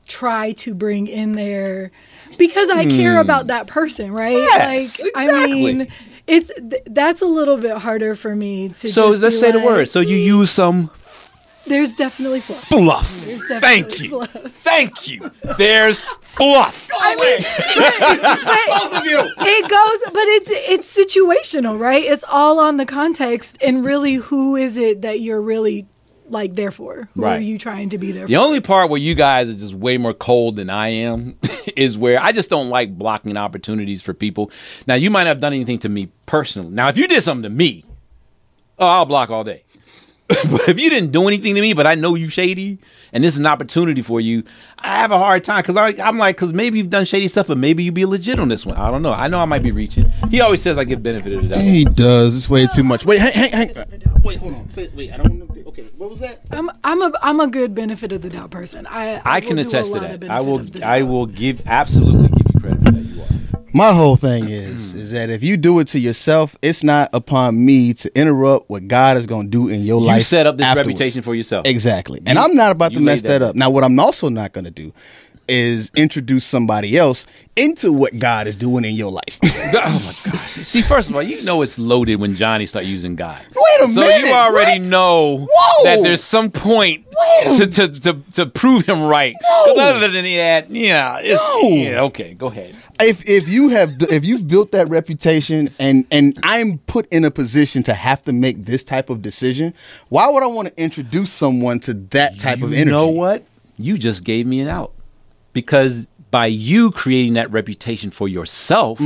try 0.08 0.52
to 0.54 0.74
bring 0.74 1.08
in 1.08 1.34
there 1.34 1.92
because 2.38 2.70
I 2.70 2.86
care 2.86 3.20
about 3.20 3.48
that 3.48 3.68
person, 3.68 4.12
right? 4.12 4.36
Hmm. 4.36 4.44
Yes, 4.44 5.02
like, 5.02 5.12
I 5.16 5.24
exactly. 5.26 5.74
mean. 5.74 5.88
It's 6.28 6.52
th- 6.56 6.82
that's 6.88 7.22
a 7.22 7.28
little 7.28 7.58
bit 7.58 7.78
harder 7.78 8.16
for 8.16 8.36
me 8.36 8.70
to. 8.70 8.90
So 8.90 9.10
let's 9.10 9.40
say 9.40 9.52
the 9.52 9.60
like, 9.60 9.68
word. 9.68 9.90
So 9.90 10.00
you 10.00 10.16
use 10.16 10.50
some 10.50 10.90
There's 11.68 11.96
definitely 11.96 12.42
fluff. 12.42 12.64
fluff. 12.68 13.26
There's 13.26 13.62
Thank 13.62 14.00
you. 14.00 14.10
fluff. 14.10 14.30
Thank 14.32 15.08
you. 15.08 15.32
There's 15.58 16.02
fluff. 16.22 16.90
Go 16.90 17.14
away. 17.14 17.38
Both 18.68 18.98
of 18.98 19.06
you. 19.06 19.20
it 19.38 19.70
goes 19.70 20.14
but 20.14 20.24
it's 20.28 20.50
it's 20.52 20.98
situational 20.98 21.80
right 21.80 22.04
it's 22.04 22.24
all 22.30 22.60
on 22.60 22.78
the 22.78 22.86
context 22.86 23.58
and 23.62 23.84
really 23.86 24.16
who 24.16 24.56
is 24.56 24.78
it 24.78 25.02
that 25.02 25.22
you're 25.22 25.42
really 25.42 25.86
like 26.28 26.56
there 26.56 26.72
for? 26.72 27.08
Who 27.16 27.24
are 27.24 27.40
you 27.40 27.60
trying 27.60 27.90
to 27.90 28.00
be 28.00 28.12
there 28.12 28.26
The 28.26 28.34
for? 28.34 28.40
only 28.40 28.60
part 28.60 28.90
where 28.90 29.00
you 29.00 29.14
guys 29.14 29.48
are 29.48 29.54
just 29.54 29.76
way 29.76 29.98
more 30.00 30.14
cold 30.14 30.56
than 30.56 30.72
I 30.72 30.88
am 30.88 31.38
is 31.78 32.00
where 32.00 32.20
I 32.20 32.32
just 32.32 32.50
don't 32.50 32.70
like 32.70 32.98
blocking 32.98 33.38
opportunities 33.38 34.02
for 34.02 34.12
people. 34.16 34.50
Now, 34.88 34.96
you 34.96 35.12
might 35.12 35.28
have 35.28 35.40
done 35.40 35.54
anything 35.54 35.78
to 35.80 35.90
me 35.90 36.10
personally. 36.26 36.72
Now, 36.72 36.88
if 36.90 36.98
you 36.98 37.08
did 37.08 37.22
something 37.22 37.44
to 37.44 37.50
me, 37.52 37.86
oh, 38.80 38.88
I'll 38.88 39.06
block 39.06 39.30
all 39.30 39.44
day. 39.44 39.66
but 40.28 40.68
if 40.70 40.80
you 40.80 40.90
didn't 40.90 41.12
do 41.12 41.28
anything 41.28 41.54
to 41.56 41.62
me, 41.62 41.74
but 41.74 41.86
I 41.86 41.94
know 41.96 42.16
you 42.16 42.30
shady, 42.30 42.80
and 43.14 43.24
this 43.24 43.36
is 43.36 43.40
an 43.40 43.46
opportunity 43.46 44.02
for 44.02 44.20
you, 44.20 44.44
I 44.80 44.98
have 44.98 45.12
a 45.12 45.20
hard 45.20 45.44
time 45.44 45.62
because 45.62 45.78
I'm 46.00 46.18
like, 46.18 46.36
because 46.36 46.52
maybe 46.52 46.80
you've 46.80 46.90
done 46.90 47.06
shady 47.06 47.28
stuff, 47.28 47.46
but 47.48 47.58
maybe 47.60 47.84
you'd 47.84 47.94
be 47.94 48.06
legit 48.06 48.40
on 48.40 48.48
this 48.48 48.66
one. 48.66 48.76
I 48.76 48.90
don't 48.90 49.04
know. 49.04 49.14
I 49.14 49.28
know 49.28 49.38
I 49.40 49.46
might 49.46 49.62
be 49.62 49.72
reaching. 49.72 50.10
He 50.32 50.42
always 50.42 50.62
says 50.64 50.80
I 50.80 50.84
give 50.84 51.04
benefit 51.04 51.34
of 51.34 51.44
the 51.44 51.50
doubt. 51.50 51.60
He 51.60 51.86
does. 51.86 52.36
It's 52.36 52.50
way 52.50 52.66
too 52.74 52.84
much. 52.84 53.06
Wait, 53.06 53.20
hang, 53.20 53.34
hang, 53.34 53.52
hang. 53.52 53.70
Wait, 54.24 54.40
hold 54.40 54.56
on. 54.56 54.68
Say, 54.68 54.90
wait, 54.96 55.14
I 55.14 55.18
don't. 55.18 55.40
want 55.40 55.54
to- 55.54 55.66
Okay, 55.68 55.90
what 55.98 56.10
was 56.10 56.22
that? 56.22 56.40
I'm 56.52 56.72
I'm 56.86 57.02
a 57.02 57.12
I'm 57.22 57.40
a 57.42 57.48
good 57.48 57.76
benefit 57.76 58.12
of 58.14 58.22
the 58.22 58.30
doubt 58.30 58.50
person. 58.50 58.88
I 58.88 59.16
I 59.26 59.40
will 59.40 59.42
can 59.48 59.56
do 59.58 59.62
a 59.64 59.66
attest 59.66 59.94
to 59.94 60.00
lot 60.00 60.10
of 60.12 60.20
that. 60.22 60.30
I 60.32 60.40
will. 60.40 60.62
I 60.84 61.02
will 61.04 61.26
give 61.26 61.68
absolutely 61.68 62.30
give 62.30 62.45
you 62.56 62.62
credit 62.62 62.80
for 62.80 62.92
that. 62.92 63.02
You 63.02 63.22
are. 63.22 63.46
My 63.76 63.92
whole 63.92 64.16
thing 64.16 64.48
is 64.48 64.94
mm. 64.94 65.00
is 65.00 65.12
that 65.12 65.30
if 65.30 65.44
you 65.44 65.58
do 65.58 65.80
it 65.80 65.88
to 65.90 66.00
yourself, 66.00 66.56
it's 66.62 66.82
not 66.82 67.10
upon 67.12 67.66
me 67.66 67.94
to 67.96 68.18
interrupt 68.18 68.70
what 68.70 68.88
God 68.88 69.18
is 69.18 69.28
going 69.28 69.48
to 69.48 69.50
do 69.50 69.68
in 69.68 69.82
your 69.82 70.00
You 70.00 70.08
life. 70.08 70.18
You 70.20 70.24
set 70.24 70.48
up 70.48 70.56
this 70.56 70.66
afterwards. 70.66 70.88
reputation 70.88 71.22
for 71.24 71.36
yourself. 71.36 71.66
Exactly. 71.66 72.22
And 72.26 72.40
I'm 72.40 72.56
not 72.56 72.72
about 72.72 72.94
to 72.94 73.02
mess 73.02 73.22
that 73.24 73.40
that 73.40 73.42
up. 73.42 73.56
Now, 73.58 73.70
what 73.70 73.84
I'm 73.84 74.00
also 74.00 74.30
not 74.30 74.54
going 74.54 74.64
to 74.64 74.72
do 74.72 74.94
is 75.48 75.92
introduce 75.96 76.46
somebody 76.46 76.98
else 76.98 77.26
into 77.56 77.94
what 77.94 78.18
God 78.20 78.48
is 78.48 78.56
doing 78.56 78.84
in 78.86 78.96
your 78.96 79.12
life. 79.12 79.40
Oh 79.66 79.68
my 79.68 79.82
gosh! 79.82 79.92
See, 79.92 80.82
first 80.82 81.10
of 81.10 81.16
all, 81.16 81.24
you 81.24 81.42
know 81.44 81.62
it's 81.62 81.80
loaded 81.80 82.18
when 82.18 82.36
Johnny 82.36 82.66
start 82.66 82.86
using 82.86 83.16
God. 83.16 83.42
Wait 83.56 83.90
a 83.90 83.92
so 83.92 84.02
minute, 84.02 84.28
you 84.28 84.34
already 84.34 84.80
what? 84.80 84.90
know 84.90 85.38
Whoa. 85.50 85.84
that 85.84 86.04
there's 86.04 86.24
some 86.24 86.52
point 86.52 87.06
to, 87.58 87.66
to, 87.68 87.88
to, 88.00 88.14
to 88.34 88.46
prove 88.46 88.86
him 88.86 89.02
right. 89.04 89.34
'Cause 89.42 89.78
other 89.80 90.08
than 90.10 90.24
that, 90.24 90.70
yeah, 90.70 91.20
No. 91.24 91.60
yeah, 91.64 92.02
okay, 92.04 92.36
go 92.36 92.46
ahead. 92.48 92.76
if 93.02 93.28
if 93.28 93.48
you 93.50 93.70
have 93.70 93.96
if 94.02 94.24
you've 94.24 94.48
built 94.48 94.72
that 94.72 94.88
reputation 94.90 95.70
and 95.80 96.06
and 96.12 96.38
I'm 96.44 96.78
put 96.86 97.08
in 97.12 97.26
a 97.26 97.32
position 97.32 97.82
to 97.84 97.94
have 97.94 98.24
to 98.26 98.34
make 98.34 98.66
this 98.66 98.84
type 98.84 99.10
of 99.10 99.22
decision, 99.22 99.74
why 100.10 100.30
would 100.30 100.44
I 100.44 100.48
want 100.48 100.68
to 100.70 100.80
introduce 100.82 101.32
someone 101.32 101.80
to 101.82 101.94
that 102.12 102.40
type 102.40 102.62
of 102.62 102.72
energy? 102.72 102.80
You 102.80 102.92
know 102.92 103.08
what? 103.10 103.44
You 103.78 103.98
just 103.98 104.24
gave 104.24 104.46
me 104.46 104.60
an 104.62 104.68
out 104.68 104.94
because 105.56 106.08
by 106.30 106.46
you 106.46 106.92
creating 106.92 107.34
that 107.34 107.50
reputation 107.50 108.12
for 108.12 108.28
yourself. 108.28 109.02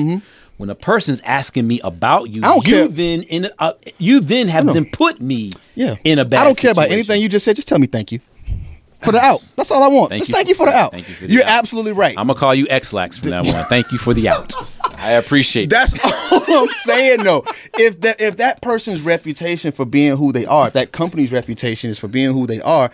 When 0.57 0.69
a 0.69 0.75
person's 0.75 1.21
asking 1.21 1.65
me 1.67 1.79
about 1.85 2.29
you, 2.31 2.41
Mm-hmm. 2.41 2.67
You 2.67 2.75
care. 2.75 2.87
then 2.89 3.21
in 3.23 3.49
uh, 3.59 3.73
you 3.97 4.19
then 4.19 4.49
have 4.49 4.65
them 4.65 4.85
put 4.91 5.21
me 5.21 5.51
Yeah. 5.75 5.95
in 6.03 6.19
a 6.19 6.25
bad. 6.25 6.41
I 6.41 6.43
don't 6.43 6.57
care 6.57 6.71
about 6.71 6.91
anything 6.91 7.21
you 7.21 7.29
just 7.29 7.45
said. 7.45 7.55
Just 7.55 7.69
tell 7.69 7.79
me 7.79 7.87
thank 7.87 8.11
you. 8.11 8.19
For 9.01 9.13
the 9.13 9.19
out. 9.21 9.39
That's 9.55 9.71
all 9.71 9.81
I 9.81 9.87
want. 9.87 10.09
Thank 10.09 10.19
just 10.19 10.29
you 10.31 10.35
thank 10.35 10.49
you 10.49 10.55
for 10.55 10.65
the 10.65 10.73
out. 10.73 10.91
thank 10.91 11.07
you 11.07 11.15
for 11.15 11.27
the 11.27 11.31
You're 11.31 11.43
out. 11.45 11.59
absolutely 11.59 11.93
right. 11.93 12.13
I'm 12.17 12.27
gonna 12.27 12.37
call 12.37 12.53
you 12.53 12.67
Ex-Lax 12.69 13.17
from 13.19 13.29
now 13.29 13.39
on. 13.39 13.65
Thank 13.69 13.93
you 13.93 13.97
for 13.97 14.13
the 14.13 14.27
out. 14.27 14.53
I 14.97 15.11
appreciate 15.13 15.63
it. 15.65 15.69
That's 15.69 15.97
all 16.33 16.43
I'm 16.63 16.67
saying 16.67 17.23
though. 17.23 17.45
If 17.75 18.01
that 18.01 18.19
if 18.19 18.35
that 18.37 18.61
person's 18.61 18.99
reputation 19.01 19.71
for 19.71 19.85
being 19.85 20.17
who 20.17 20.33
they 20.33 20.45
are, 20.45 20.67
if 20.67 20.73
that 20.73 20.91
company's 20.91 21.31
reputation 21.31 21.89
is 21.89 21.97
for 21.97 22.09
being 22.09 22.33
who 22.33 22.45
they 22.45 22.59
are, 22.59 22.91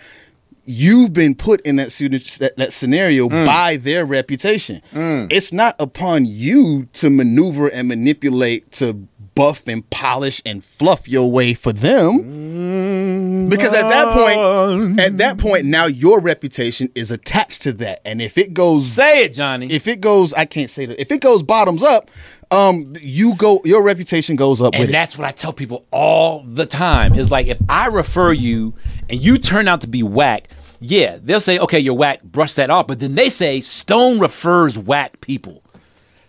you've 0.66 1.12
been 1.12 1.34
put 1.34 1.60
in 1.62 1.76
that 1.76 1.92
scenario, 1.92 2.18
that, 2.38 2.56
that 2.56 2.72
scenario 2.72 3.28
Mm. 3.28 3.46
by 3.46 3.76
their 3.76 4.04
reputation. 4.04 4.80
It's 4.94 5.52
not 5.52 5.74
upon 5.78 6.26
you 6.26 6.88
to 6.94 7.08
maneuver 7.10 7.68
and 7.68 7.88
manipulate 7.88 8.70
to 8.72 8.92
buff 9.34 9.66
and 9.68 9.88
polish 9.90 10.40
and 10.46 10.64
fluff 10.64 11.06
your 11.08 11.30
way 11.30 11.52
for 11.54 11.72
them. 11.72 13.48
Because 13.48 13.74
at 13.74 13.88
that 13.88 14.06
point, 14.14 15.00
at 15.00 15.18
that 15.18 15.38
point, 15.38 15.64
now 15.66 15.86
your 15.86 16.20
reputation 16.20 16.88
is 16.94 17.10
attached 17.10 17.62
to 17.62 17.72
that, 17.74 18.00
and 18.04 18.20
if 18.20 18.38
it 18.38 18.52
goes 18.54 18.86
Say 18.86 19.24
it, 19.24 19.34
Johnny. 19.34 19.66
if 19.70 19.86
it 19.86 20.00
goes, 20.00 20.32
I 20.34 20.46
can't 20.46 20.70
say 20.70 20.86
that. 20.86 21.00
If 21.00 21.12
it 21.12 21.20
goes 21.20 21.42
bottoms 21.42 21.82
up, 21.82 22.10
um, 22.50 22.92
you 23.00 23.34
go, 23.36 23.60
your 23.64 23.82
reputation 23.82 24.36
goes 24.36 24.60
up 24.62 24.74
and 24.74 24.80
with 24.80 24.88
it. 24.88 24.92
that's 24.92 25.16
what 25.18 25.26
I 25.26 25.32
tell 25.32 25.52
people 25.52 25.84
all 25.90 26.42
the 26.44 26.66
time. 26.66 27.14
Is 27.14 27.30
like 27.30 27.46
if 27.46 27.58
I 27.68 27.86
refer 27.86 28.32
you 28.32 28.74
and 29.08 29.22
you 29.24 29.38
turn 29.38 29.68
out 29.68 29.80
to 29.82 29.88
be 29.88 30.02
whack, 30.02 30.48
yeah, 30.80 31.18
they'll 31.22 31.40
say, 31.40 31.58
okay, 31.58 31.78
you're 31.78 31.94
whack, 31.94 32.22
brush 32.22 32.54
that 32.54 32.70
off. 32.70 32.86
But 32.86 33.00
then 33.00 33.14
they 33.14 33.28
say 33.28 33.60
Stone 33.60 34.18
refers 34.18 34.78
whack 34.78 35.20
people. 35.20 35.62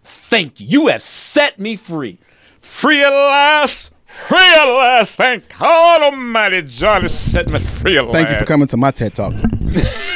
Thank 0.03 0.60
you. 0.60 0.67
You 0.67 0.88
have 0.88 1.01
set 1.01 1.60
me 1.60 1.75
free. 1.75 2.19
Free 2.62 3.03
at 3.03 3.10
last! 3.10 3.93
Free 4.05 4.38
at 4.38 4.65
last! 4.65 5.15
Thank 5.15 5.57
God 5.57 6.01
Almighty 6.01 6.62
Johnny 6.63 7.07
set 7.07 7.51
me 7.51 7.60
free 7.60 7.97
at 7.97 8.05
last. 8.05 8.13
Thank 8.13 8.29
you 8.29 8.36
for 8.38 8.45
coming 8.45 8.67
to 8.67 8.77
my 8.77 8.91
TED 8.91 9.15
Talk. 9.15 9.33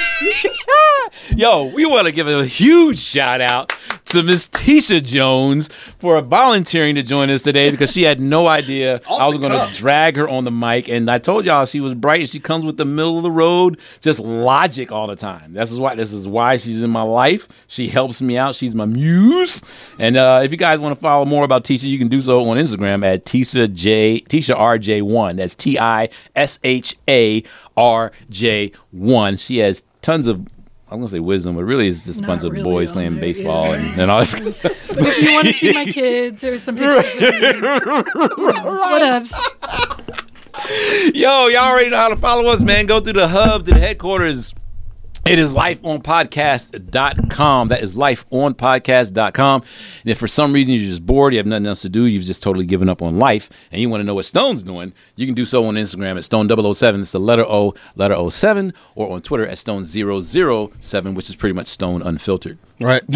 Yo, 1.37 1.65
we 1.67 1.85
want 1.85 2.05
to 2.05 2.11
give 2.11 2.27
a 2.27 2.45
huge 2.45 2.99
shout 2.99 3.39
out 3.39 3.73
to 4.05 4.21
Miss 4.21 4.49
Tisha 4.49 5.01
Jones 5.01 5.69
for 5.97 6.19
volunteering 6.21 6.95
to 6.95 7.03
join 7.03 7.29
us 7.29 7.41
today 7.41 7.71
because 7.71 7.89
she 7.93 8.03
had 8.03 8.19
no 8.19 8.47
idea 8.47 8.99
I 9.09 9.25
was 9.27 9.37
going 9.37 9.53
to 9.53 9.73
drag 9.73 10.17
her 10.17 10.27
on 10.27 10.43
the 10.43 10.51
mic. 10.51 10.89
And 10.89 11.09
I 11.09 11.19
told 11.19 11.45
y'all 11.45 11.65
she 11.65 11.79
was 11.79 11.93
bright 11.93 12.19
and 12.19 12.29
she 12.29 12.41
comes 12.41 12.65
with 12.65 12.75
the 12.75 12.83
middle 12.83 13.15
of 13.15 13.23
the 13.23 13.31
road, 13.31 13.79
just 14.01 14.19
logic 14.19 14.91
all 14.91 15.07
the 15.07 15.15
time. 15.15 15.53
This 15.53 15.71
is 15.71 15.79
why 15.79 15.95
this 15.95 16.11
is 16.11 16.27
why 16.27 16.57
she's 16.57 16.81
in 16.81 16.89
my 16.89 17.03
life. 17.03 17.47
She 17.67 17.87
helps 17.87 18.21
me 18.21 18.37
out. 18.37 18.53
She's 18.53 18.75
my 18.75 18.85
muse. 18.85 19.63
And 19.97 20.17
uh, 20.17 20.41
if 20.43 20.51
you 20.51 20.57
guys 20.57 20.79
want 20.79 20.93
to 20.95 21.01
follow 21.01 21.23
more 21.23 21.45
about 21.45 21.63
Tisha, 21.63 21.83
you 21.83 21.97
can 21.97 22.09
do 22.09 22.21
so 22.21 22.49
on 22.49 22.57
Instagram 22.57 23.05
at 23.05 23.25
Tisha 23.25 23.73
J 23.73 24.21
Tisha 24.27 24.55
RJ1. 24.55 25.37
That's 25.37 25.55
T 25.55 25.79
I 25.79 26.09
S 26.35 26.59
H 26.65 26.97
A 27.07 27.41
R 27.77 28.11
J 28.29 28.73
one. 28.91 29.37
She 29.37 29.59
has 29.59 29.83
tons 30.01 30.27
of 30.27 30.45
I'm 30.91 30.99
gonna 30.99 31.07
say 31.07 31.21
wisdom, 31.21 31.55
but 31.55 31.63
really 31.63 31.87
it's 31.87 32.03
just 32.05 32.21
a 32.21 32.27
bunch 32.27 32.43
of 32.43 32.51
really 32.51 32.63
boys 32.63 32.91
playing 32.91 33.13
there, 33.13 33.21
baseball 33.21 33.65
yeah. 33.65 33.75
and, 33.75 34.01
and 34.01 34.11
all 34.11 34.19
this. 34.19 34.35
kind 34.35 34.47
of 34.47 34.53
stuff. 34.53 34.73
But 34.89 34.97
if 34.99 35.21
you 35.21 35.31
want 35.31 35.47
to 35.47 35.53
see 35.53 35.71
my 35.71 35.85
kids 35.91 36.43
or 36.43 36.57
some 36.57 36.75
pictures, 36.75 37.15
of 37.15 37.21
you. 37.21 37.31
Yo, 41.21 41.47
y'all 41.47 41.63
already 41.63 41.89
know 41.89 41.95
how 41.95 42.09
to 42.09 42.17
follow 42.17 42.43
us, 42.51 42.61
man. 42.61 42.87
Go 42.87 42.99
through 42.99 43.13
the 43.13 43.27
hub 43.29 43.65
to 43.67 43.73
the 43.73 43.79
headquarters. 43.79 44.53
It 45.23 45.37
is 45.37 45.53
lifeonpodcast.com. 45.53 47.67
That 47.67 47.83
is 47.83 47.95
lifeonpodcast.com. 47.95 49.61
And 49.61 50.09
if 50.09 50.17
for 50.17 50.27
some 50.27 50.51
reason 50.51 50.73
you're 50.73 50.81
just 50.81 51.05
bored, 51.05 51.33
you 51.33 51.37
have 51.37 51.45
nothing 51.45 51.67
else 51.67 51.83
to 51.83 51.89
do, 51.89 52.07
you've 52.07 52.23
just 52.23 52.41
totally 52.41 52.65
given 52.65 52.89
up 52.89 53.03
on 53.03 53.19
life, 53.19 53.47
and 53.71 53.79
you 53.79 53.87
want 53.87 54.01
to 54.01 54.05
know 54.05 54.15
what 54.15 54.25
Stone's 54.25 54.63
doing, 54.63 54.93
you 55.15 55.27
can 55.27 55.35
do 55.35 55.45
so 55.45 55.63
on 55.65 55.75
Instagram 55.75 56.17
at 56.17 56.23
Stone007. 56.23 57.01
It's 57.01 57.11
the 57.11 57.19
letter 57.19 57.45
O, 57.45 57.75
letter 57.95 58.31
07, 58.31 58.73
or 58.95 59.11
on 59.11 59.21
Twitter 59.21 59.45
at 59.45 59.57
Stone007, 59.57 61.15
which 61.15 61.29
is 61.29 61.35
pretty 61.35 61.53
much 61.53 61.67
Stone 61.67 62.01
Unfiltered. 62.01 62.57
Right? 62.81 63.03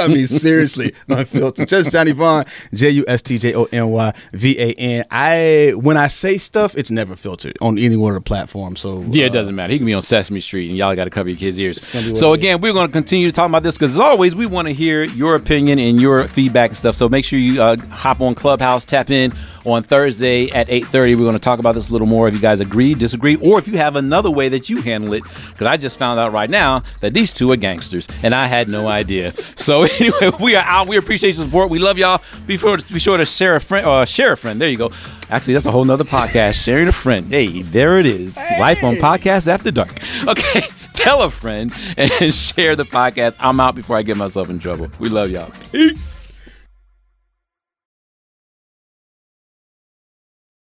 I 0.00 0.08
mean, 0.08 0.26
seriously, 0.26 0.92
unfiltered. 1.08 1.68
Just 1.68 1.92
Johnny 1.92 2.12
Vaughn, 2.12 2.44
J 2.74 2.90
U 2.90 3.04
S 3.06 3.22
T 3.22 3.38
J 3.38 3.54
O 3.54 3.64
N 3.72 3.90
Y 3.90 4.12
V 4.32 4.60
A 4.60 4.72
N. 4.74 5.04
I 5.10 5.72
when 5.76 5.96
I 5.96 6.08
say 6.08 6.38
stuff, 6.38 6.76
it's 6.76 6.90
never 6.90 7.16
filtered 7.16 7.56
on 7.60 7.78
any 7.78 7.96
one 7.96 8.14
of 8.14 8.22
the 8.22 8.26
platforms. 8.26 8.80
So 8.80 9.02
Yeah, 9.08 9.26
it 9.26 9.30
uh, 9.30 9.34
doesn't 9.34 9.54
matter. 9.54 9.72
He 9.72 9.78
can 9.78 9.86
be 9.86 9.94
on 9.94 10.02
Sesame 10.02 10.40
Street, 10.40 10.68
and 10.68 10.76
y'all 10.76 10.94
got 10.96 11.04
to 11.04 11.10
cover 11.10 11.28
your 11.28 11.38
kids' 11.38 11.58
ears. 11.58 11.86
gonna 11.92 12.04
be 12.04 12.10
what 12.12 12.18
So 12.18 12.32
again, 12.32 12.60
we're 12.60 12.72
going 12.72 12.86
to 12.88 12.92
continue 12.92 13.28
to 13.28 13.32
talk 13.32 13.48
about 13.48 13.62
this 13.62 13.74
because, 13.76 13.92
as 13.92 14.00
always, 14.00 14.34
we 14.34 14.46
want 14.46 14.68
to 14.68 14.74
hear 14.74 15.04
your 15.04 15.34
opinion 15.36 15.78
and 15.78 16.00
your 16.00 16.26
feedback 16.28 16.70
and 16.70 16.76
stuff. 16.76 16.94
So 16.94 17.08
make 17.08 17.24
sure 17.24 17.38
you 17.38 17.62
uh, 17.62 17.76
hop 17.90 18.20
on 18.20 18.34
Clubhouse, 18.34 18.84
tap 18.84 19.10
in 19.10 19.32
on 19.68 19.82
Thursday 19.82 20.50
at 20.50 20.68
eight 20.70 20.86
thirty. 20.86 21.14
We're 21.14 21.22
going 21.24 21.34
to 21.34 21.38
talk 21.38 21.58
about 21.58 21.74
this 21.74 21.90
a 21.90 21.92
little 21.92 22.06
more. 22.06 22.28
If 22.28 22.34
you 22.34 22.40
guys 22.40 22.60
agree, 22.60 22.94
disagree, 22.94 23.36
or 23.36 23.58
if 23.58 23.68
you 23.68 23.76
have 23.76 23.96
another 23.96 24.30
way 24.30 24.48
that 24.48 24.68
you 24.68 24.80
handle 24.82 25.12
it, 25.12 25.22
because 25.22 25.66
I 25.66 25.76
just 25.76 25.98
found 25.98 26.18
out 26.20 26.32
right 26.32 26.50
now 26.50 26.82
that 27.00 27.14
these 27.14 27.32
two 27.32 27.50
are 27.52 27.56
gangsters, 27.56 28.08
and 28.22 28.34
I 28.34 28.46
had 28.46 28.68
no 28.68 28.86
idea. 28.86 29.32
So 29.56 29.82
anyway, 30.00 30.30
we 30.40 30.56
are 30.56 30.64
out. 30.64 30.88
We 30.88 30.96
appreciate 30.96 31.36
your 31.36 31.44
support. 31.44 31.70
We 31.70 31.78
love 31.78 31.98
y'all. 31.98 32.22
Be 32.46 32.56
sure 32.56 32.76
to, 32.76 32.92
be 32.92 32.98
sure 32.98 33.16
to 33.16 33.26
share 33.26 33.54
a 33.56 33.60
friend. 33.60 33.86
Uh, 33.86 34.04
share 34.04 34.32
a 34.32 34.36
friend. 34.36 34.60
There 34.60 34.68
you 34.68 34.78
go. 34.78 34.90
Actually, 35.30 35.54
that's 35.54 35.66
a 35.66 35.70
whole 35.70 35.84
nother 35.84 36.04
podcast. 36.04 36.62
Sharing 36.64 36.88
a 36.88 36.92
friend. 36.92 37.26
Hey, 37.26 37.62
there 37.62 37.98
it 37.98 38.06
is. 38.06 38.36
Life 38.58 38.82
on 38.82 38.94
podcast 38.94 39.46
after 39.46 39.70
dark. 39.70 39.92
Okay. 40.26 40.62
Tell 40.94 41.22
a 41.22 41.30
friend 41.30 41.72
and 41.96 42.10
share 42.34 42.74
the 42.74 42.84
podcast. 42.84 43.36
I'm 43.38 43.60
out 43.60 43.76
before 43.76 43.96
I 43.96 44.02
get 44.02 44.16
myself 44.16 44.50
in 44.50 44.58
trouble. 44.58 44.88
We 44.98 45.08
love 45.08 45.30
y'all. 45.30 45.52
Peace. 45.70 46.27